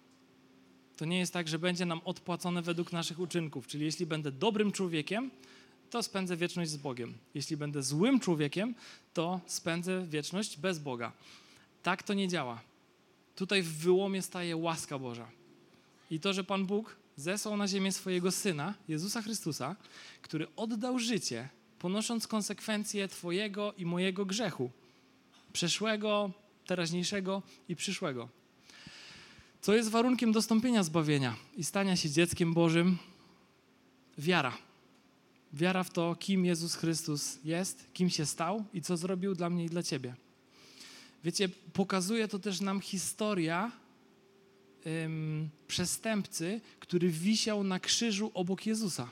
To 0.97 1.05
nie 1.05 1.19
jest 1.19 1.33
tak, 1.33 1.47
że 1.47 1.59
będzie 1.59 1.85
nam 1.85 2.01
odpłacone 2.05 2.61
według 2.61 2.91
naszych 2.91 3.19
uczynków. 3.19 3.67
Czyli 3.67 3.85
jeśli 3.85 4.05
będę 4.05 4.31
dobrym 4.31 4.71
człowiekiem, 4.71 5.31
to 5.89 6.03
spędzę 6.03 6.37
wieczność 6.37 6.71
z 6.71 6.77
Bogiem. 6.77 7.13
Jeśli 7.33 7.57
będę 7.57 7.83
złym 7.83 8.19
człowiekiem, 8.19 8.75
to 9.13 9.39
spędzę 9.45 10.05
wieczność 10.09 10.57
bez 10.57 10.79
Boga. 10.79 11.11
Tak 11.83 12.03
to 12.03 12.13
nie 12.13 12.27
działa. 12.27 12.61
Tutaj 13.35 13.61
w 13.61 13.77
wyłomie 13.77 14.21
staje 14.21 14.57
łaska 14.57 14.99
Boża. 14.99 15.27
I 16.11 16.19
to, 16.19 16.33
że 16.33 16.43
Pan 16.43 16.65
Bóg 16.65 16.95
zesłał 17.15 17.57
na 17.57 17.67
ziemię 17.67 17.91
swojego 17.91 18.31
Syna, 18.31 18.73
Jezusa 18.87 19.21
Chrystusa, 19.21 19.75
który 20.21 20.47
oddał 20.55 20.99
życie, 20.99 21.49
ponosząc 21.79 22.27
konsekwencje 22.27 23.07
Twojego 23.07 23.73
i 23.77 23.85
mojego 23.85 24.25
grzechu, 24.25 24.71
przeszłego, 25.53 26.31
teraźniejszego 26.65 27.41
i 27.69 27.75
przyszłego. 27.75 28.29
Co 29.67 29.75
jest 29.75 29.89
warunkiem 29.89 30.31
dostąpienia 30.31 30.83
zbawienia 30.83 31.35
i 31.57 31.63
stania 31.63 31.95
się 31.95 32.09
dzieckiem 32.09 32.53
Bożym? 32.53 32.97
Wiara. 34.17 34.57
Wiara 35.53 35.83
w 35.83 35.89
to, 35.89 36.15
kim 36.19 36.45
Jezus 36.45 36.75
Chrystus 36.75 37.39
jest, 37.43 37.93
kim 37.93 38.09
się 38.09 38.25
stał 38.25 38.65
i 38.73 38.81
co 38.81 38.97
zrobił 38.97 39.35
dla 39.35 39.49
mnie 39.49 39.65
i 39.65 39.69
dla 39.69 39.83
ciebie. 39.83 40.15
Wiecie, 41.23 41.49
pokazuje 41.73 42.27
to 42.27 42.39
też 42.39 42.61
nam 42.61 42.81
historia 42.81 43.71
ym, 45.05 45.49
przestępcy, 45.67 46.61
który 46.79 47.09
wisiał 47.09 47.63
na 47.63 47.79
krzyżu 47.79 48.31
obok 48.33 48.65
Jezusa. 48.65 49.09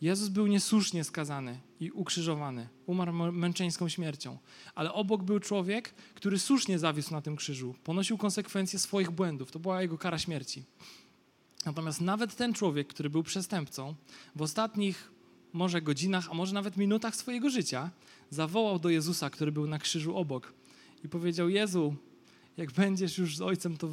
Jezus 0.00 0.28
był 0.28 0.46
niesłusznie 0.46 1.04
skazany 1.04 1.60
i 1.80 1.90
ukrzyżowany, 1.90 2.68
umarł 2.86 3.12
męczeńską 3.32 3.88
śmiercią, 3.88 4.38
ale 4.74 4.92
obok 4.92 5.22
był 5.22 5.40
człowiek, 5.40 5.94
który 6.14 6.38
słusznie 6.38 6.78
zawisł 6.78 7.12
na 7.12 7.22
tym 7.22 7.36
krzyżu, 7.36 7.74
ponosił 7.84 8.18
konsekwencje 8.18 8.78
swoich 8.78 9.10
błędów. 9.10 9.50
To 9.50 9.58
była 9.58 9.82
jego 9.82 9.98
kara 9.98 10.18
śmierci. 10.18 10.64
Natomiast 11.66 12.00
nawet 12.00 12.36
ten 12.36 12.54
człowiek, 12.54 12.88
który 12.88 13.10
był 13.10 13.22
przestępcą, 13.22 13.94
w 14.36 14.42
ostatnich 14.42 15.12
może 15.52 15.82
godzinach, 15.82 16.28
a 16.30 16.34
może 16.34 16.54
nawet 16.54 16.76
minutach 16.76 17.16
swojego 17.16 17.50
życia, 17.50 17.90
zawołał 18.30 18.78
do 18.78 18.88
Jezusa, 18.88 19.30
który 19.30 19.52
był 19.52 19.66
na 19.66 19.78
krzyżu 19.78 20.16
obok 20.16 20.52
i 21.04 21.08
powiedział: 21.08 21.48
Jezu, 21.48 21.94
jak 22.56 22.72
będziesz 22.72 23.18
już 23.18 23.36
z 23.36 23.40
Ojcem, 23.40 23.76
to 23.76 23.88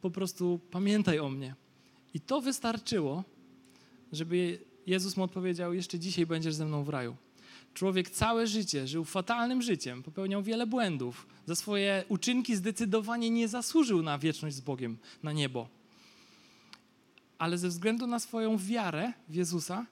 po 0.00 0.10
prostu 0.10 0.60
pamiętaj 0.70 1.18
o 1.18 1.28
mnie. 1.28 1.54
I 2.14 2.20
to 2.20 2.40
wystarczyło, 2.40 3.24
żeby 4.12 4.58
Jezus 4.86 5.16
mu 5.16 5.24
odpowiedział: 5.24 5.74
Jeszcze 5.74 5.98
dzisiaj 5.98 6.26
będziesz 6.26 6.54
ze 6.54 6.66
mną 6.66 6.84
w 6.84 6.88
raju. 6.88 7.16
Człowiek 7.74 8.10
całe 8.10 8.46
życie 8.46 8.88
żył 8.88 9.04
fatalnym 9.04 9.62
życiem, 9.62 10.02
popełniał 10.02 10.42
wiele 10.42 10.66
błędów. 10.66 11.26
Za 11.46 11.54
swoje 11.54 12.04
uczynki 12.08 12.56
zdecydowanie 12.56 13.30
nie 13.30 13.48
zasłużył 13.48 14.02
na 14.02 14.18
wieczność 14.18 14.56
z 14.56 14.60
Bogiem, 14.60 14.98
na 15.22 15.32
niebo. 15.32 15.68
Ale 17.38 17.58
ze 17.58 17.68
względu 17.68 18.06
na 18.06 18.20
swoją 18.20 18.58
wiarę 18.58 19.12
w 19.28 19.34
Jezusa, 19.34 19.86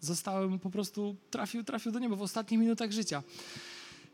zostałem 0.00 0.58
po 0.58 0.70
prostu, 0.70 1.16
trafił, 1.30 1.64
trafił 1.64 1.92
do 1.92 1.98
nieba 1.98 2.16
w 2.16 2.22
ostatnich 2.22 2.60
minutach 2.60 2.92
życia. 2.92 3.22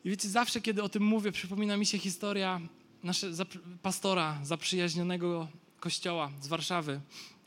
I 0.05 0.11
wiecie, 0.11 0.29
zawsze 0.29 0.61
kiedy 0.61 0.83
o 0.83 0.89
tym 0.89 1.03
mówię, 1.03 1.33
przypomina 1.33 1.77
mi 1.77 1.87
się 1.87 1.99
historia 1.99 2.61
naszego 3.03 3.45
pastora 3.83 4.41
zaprzyjaźnionego 4.43 5.49
kościoła 5.81 6.31
z 6.41 6.47
Warszawy, 6.47 7.01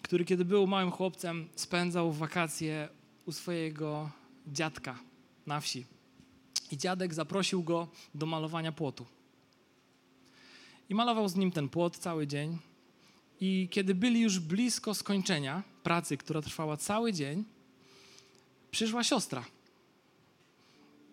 który 0.05 0.25
kiedy 0.25 0.45
był 0.45 0.67
małym 0.67 0.91
chłopcem, 0.91 1.49
spędzał 1.55 2.11
wakacje 2.11 2.89
u 3.25 3.31
swojego 3.31 4.09
dziadka 4.47 4.99
na 5.47 5.59
wsi. 5.59 5.85
I 6.71 6.77
dziadek 6.77 7.13
zaprosił 7.13 7.63
go 7.63 7.87
do 8.15 8.25
malowania 8.25 8.71
płotu. 8.71 9.05
I 10.89 10.95
malował 10.95 11.29
z 11.29 11.35
nim 11.35 11.51
ten 11.51 11.69
płot 11.69 11.97
cały 11.97 12.27
dzień. 12.27 12.57
I 13.41 13.67
kiedy 13.71 13.95
byli 13.95 14.21
już 14.21 14.39
blisko 14.39 14.93
skończenia 14.93 15.63
pracy, 15.83 16.17
która 16.17 16.41
trwała 16.41 16.77
cały 16.77 17.13
dzień, 17.13 17.43
przyszła 18.71 19.03
siostra 19.03 19.45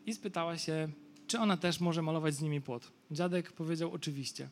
i 0.06 0.14
spytała 0.14 0.58
się, 0.58 0.88
czy 1.26 1.38
ona 1.38 1.56
też 1.56 1.80
może 1.80 2.02
malować 2.02 2.34
z 2.34 2.42
nimi 2.42 2.60
płot. 2.60 2.92
Dziadek 3.10 3.52
powiedział 3.52 3.92
oczywiście. 3.92 4.48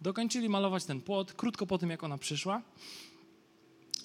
Dokończyli 0.00 0.48
malować 0.48 0.84
ten 0.84 1.00
płot 1.00 1.32
krótko 1.32 1.66
po 1.66 1.78
tym, 1.78 1.90
jak 1.90 2.04
ona 2.04 2.18
przyszła. 2.18 2.62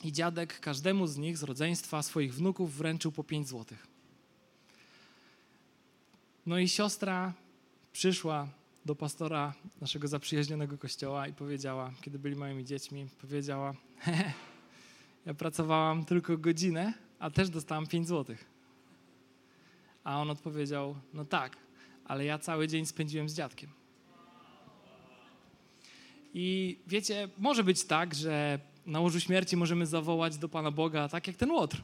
I 0.06 0.12
dziadek 0.12 0.60
każdemu 0.60 1.08
z 1.08 1.18
nich 1.18 1.38
z 1.38 1.44
rodzeństwa 1.44 2.02
swoich 2.02 2.34
wnuków 2.34 2.78
wręczył 2.78 3.12
po 3.12 3.24
5 3.24 3.48
złotych. 3.48 3.88
No 6.46 6.60
i 6.60 6.70
siostra 6.70 7.34
przyszła 7.94 8.48
do 8.86 8.96
pastora 8.96 9.54
naszego 9.82 10.08
zaprzyjaźnionego 10.08 10.78
kościoła 10.78 11.28
i 11.28 11.34
powiedziała, 11.34 11.94
kiedy 12.02 12.20
byli 12.20 12.36
małymi 12.36 12.66
dziećmi, 12.66 13.08
powiedziała: 13.22 13.74
Ja 15.26 15.34
pracowałam 15.34 16.06
tylko 16.06 16.38
godzinę, 16.38 16.94
a 17.20 17.30
też 17.30 17.50
dostałam 17.50 17.88
5 17.88 18.08
złotych. 18.08 18.46
A 20.04 20.22
on 20.22 20.30
odpowiedział: 20.30 20.96
No 21.14 21.26
tak, 21.26 21.58
ale 22.06 22.26
ja 22.26 22.40
cały 22.40 22.68
dzień 22.68 22.86
spędziłem 22.86 23.30
z 23.30 23.34
dziadkiem. 23.34 23.70
I 26.34 26.78
wiecie, 26.88 27.30
może 27.38 27.64
być 27.64 27.84
tak, 27.84 28.16
że 28.16 28.60
na 28.86 29.00
łożu 29.00 29.20
śmierci 29.20 29.58
możemy 29.58 29.86
zawołać 29.86 30.38
do 30.38 30.50
Pana 30.50 30.72
Boga, 30.72 31.10
tak 31.10 31.28
jak 31.28 31.36
ten 31.36 31.52
łotr. 31.52 31.82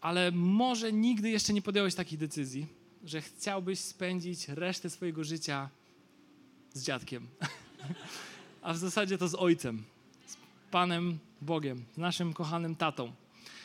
Ale 0.00 0.32
może 0.32 0.92
nigdy 0.92 1.30
jeszcze 1.30 1.52
nie 1.52 1.62
podjąłeś 1.62 1.94
takiej 1.94 2.18
decyzji, 2.18 2.66
że 3.04 3.22
chciałbyś 3.22 3.78
spędzić 3.78 4.48
resztę 4.48 4.90
swojego 4.90 5.24
życia 5.24 5.68
z 6.74 6.82
dziadkiem. 6.82 7.26
A 8.62 8.72
w 8.72 8.78
zasadzie 8.78 9.18
to 9.18 9.28
z 9.28 9.34
ojcem, 9.34 9.82
z 10.26 10.36
Panem 10.70 11.18
Bogiem, 11.42 11.84
z 11.94 11.98
naszym 11.98 12.34
kochanym 12.34 12.76
tatą, 12.76 13.12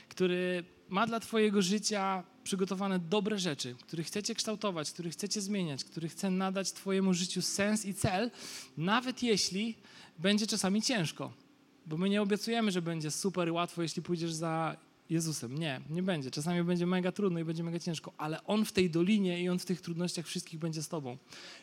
który 0.09 0.63
ma 0.89 1.07
dla 1.07 1.19
Twojego 1.19 1.62
życia 1.62 2.23
przygotowane 2.43 2.99
dobre 2.99 3.39
rzeczy, 3.39 3.75
które 3.81 4.03
chcecie 4.03 4.36
kształtować, 4.36 4.91
które 4.91 5.09
chcecie 5.09 5.41
zmieniać, 5.41 5.83
który 5.83 6.09
chce 6.09 6.31
nadać 6.31 6.71
Twojemu 6.71 7.13
życiu 7.13 7.41
sens 7.41 7.86
i 7.86 7.93
cel, 7.93 8.31
nawet 8.77 9.23
jeśli 9.23 9.75
będzie 10.19 10.47
czasami 10.47 10.81
ciężko. 10.81 11.42
Bo 11.86 11.98
my 11.98 12.10
nie 12.10 12.22
obiecujemy, 12.22 12.72
że 12.72 12.82
będzie 12.82 13.12
super 13.12 13.52
łatwo, 13.52 13.82
jeśli 13.82 14.02
pójdziesz 14.02 14.34
za 14.34 14.78
Jezusem. 15.10 15.58
Nie, 15.58 15.82
nie 15.89 16.04
będzie. 16.04 16.32
Czasami 16.32 16.63
będzie 16.63 16.86
mega 16.86 17.12
trudno 17.12 17.39
i 17.39 17.43
będzie 17.43 17.63
mega 17.63 17.80
ciężko, 17.80 18.13
ale 18.17 18.43
On 18.43 18.65
w 18.65 18.72
tej 18.72 18.89
dolinie 18.89 19.43
i 19.43 19.50
On 19.50 19.60
w 19.60 19.65
tych 19.65 19.82
trudnościach 19.82 20.26
wszystkich 20.26 20.60
będzie 20.60 20.84
z 20.84 20.88
Tobą. 20.88 21.17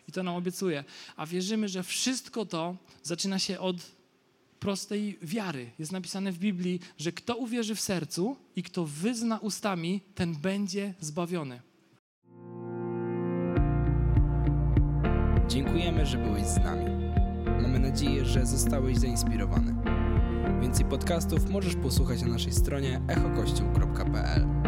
I 0.09 0.13
to 0.13 0.23
nam 0.23 0.35
obiecuje. 0.35 0.85
A 1.17 1.27
wierzymy, 1.27 1.69
że 1.69 1.83
wszystko 1.83 2.47
to 2.47 2.77
zaczyna 3.03 3.39
się 3.39 3.59
od 3.59 3.77
prostej 4.61 5.19
wiary. 5.23 5.71
Jest 5.79 5.93
napisane 5.93 6.33
w 6.33 6.39
Biblii, 6.39 6.81
że 6.99 7.13
kto 7.13 7.37
uwierzy 7.37 7.75
w 7.75 7.81
sercu 7.81 8.37
i 8.57 8.63
kto 8.63 8.85
wyzna 8.85 9.39
ustami, 9.39 10.01
ten 10.15 10.35
będzie 10.37 10.95
zbawiony. 11.01 11.61
Dziękujemy, 15.49 16.07
że 16.07 16.19
byłeś 16.19 16.47
z 16.47 16.57
nami. 16.57 16.85
Mamy 17.63 17.79
nadzieję, 17.79 18.25
że 18.25 18.47
zostałeś 18.47 18.99
zainspirowany. 18.99 20.00
Więcej 20.61 20.85
podcastów 20.85 21.51
możesz 21.51 21.77
posłuchać 21.77 22.23
na 22.23 22.29
naszej 22.29 22.53
stronie 22.53 23.01
echokościół.pl. 23.09 24.60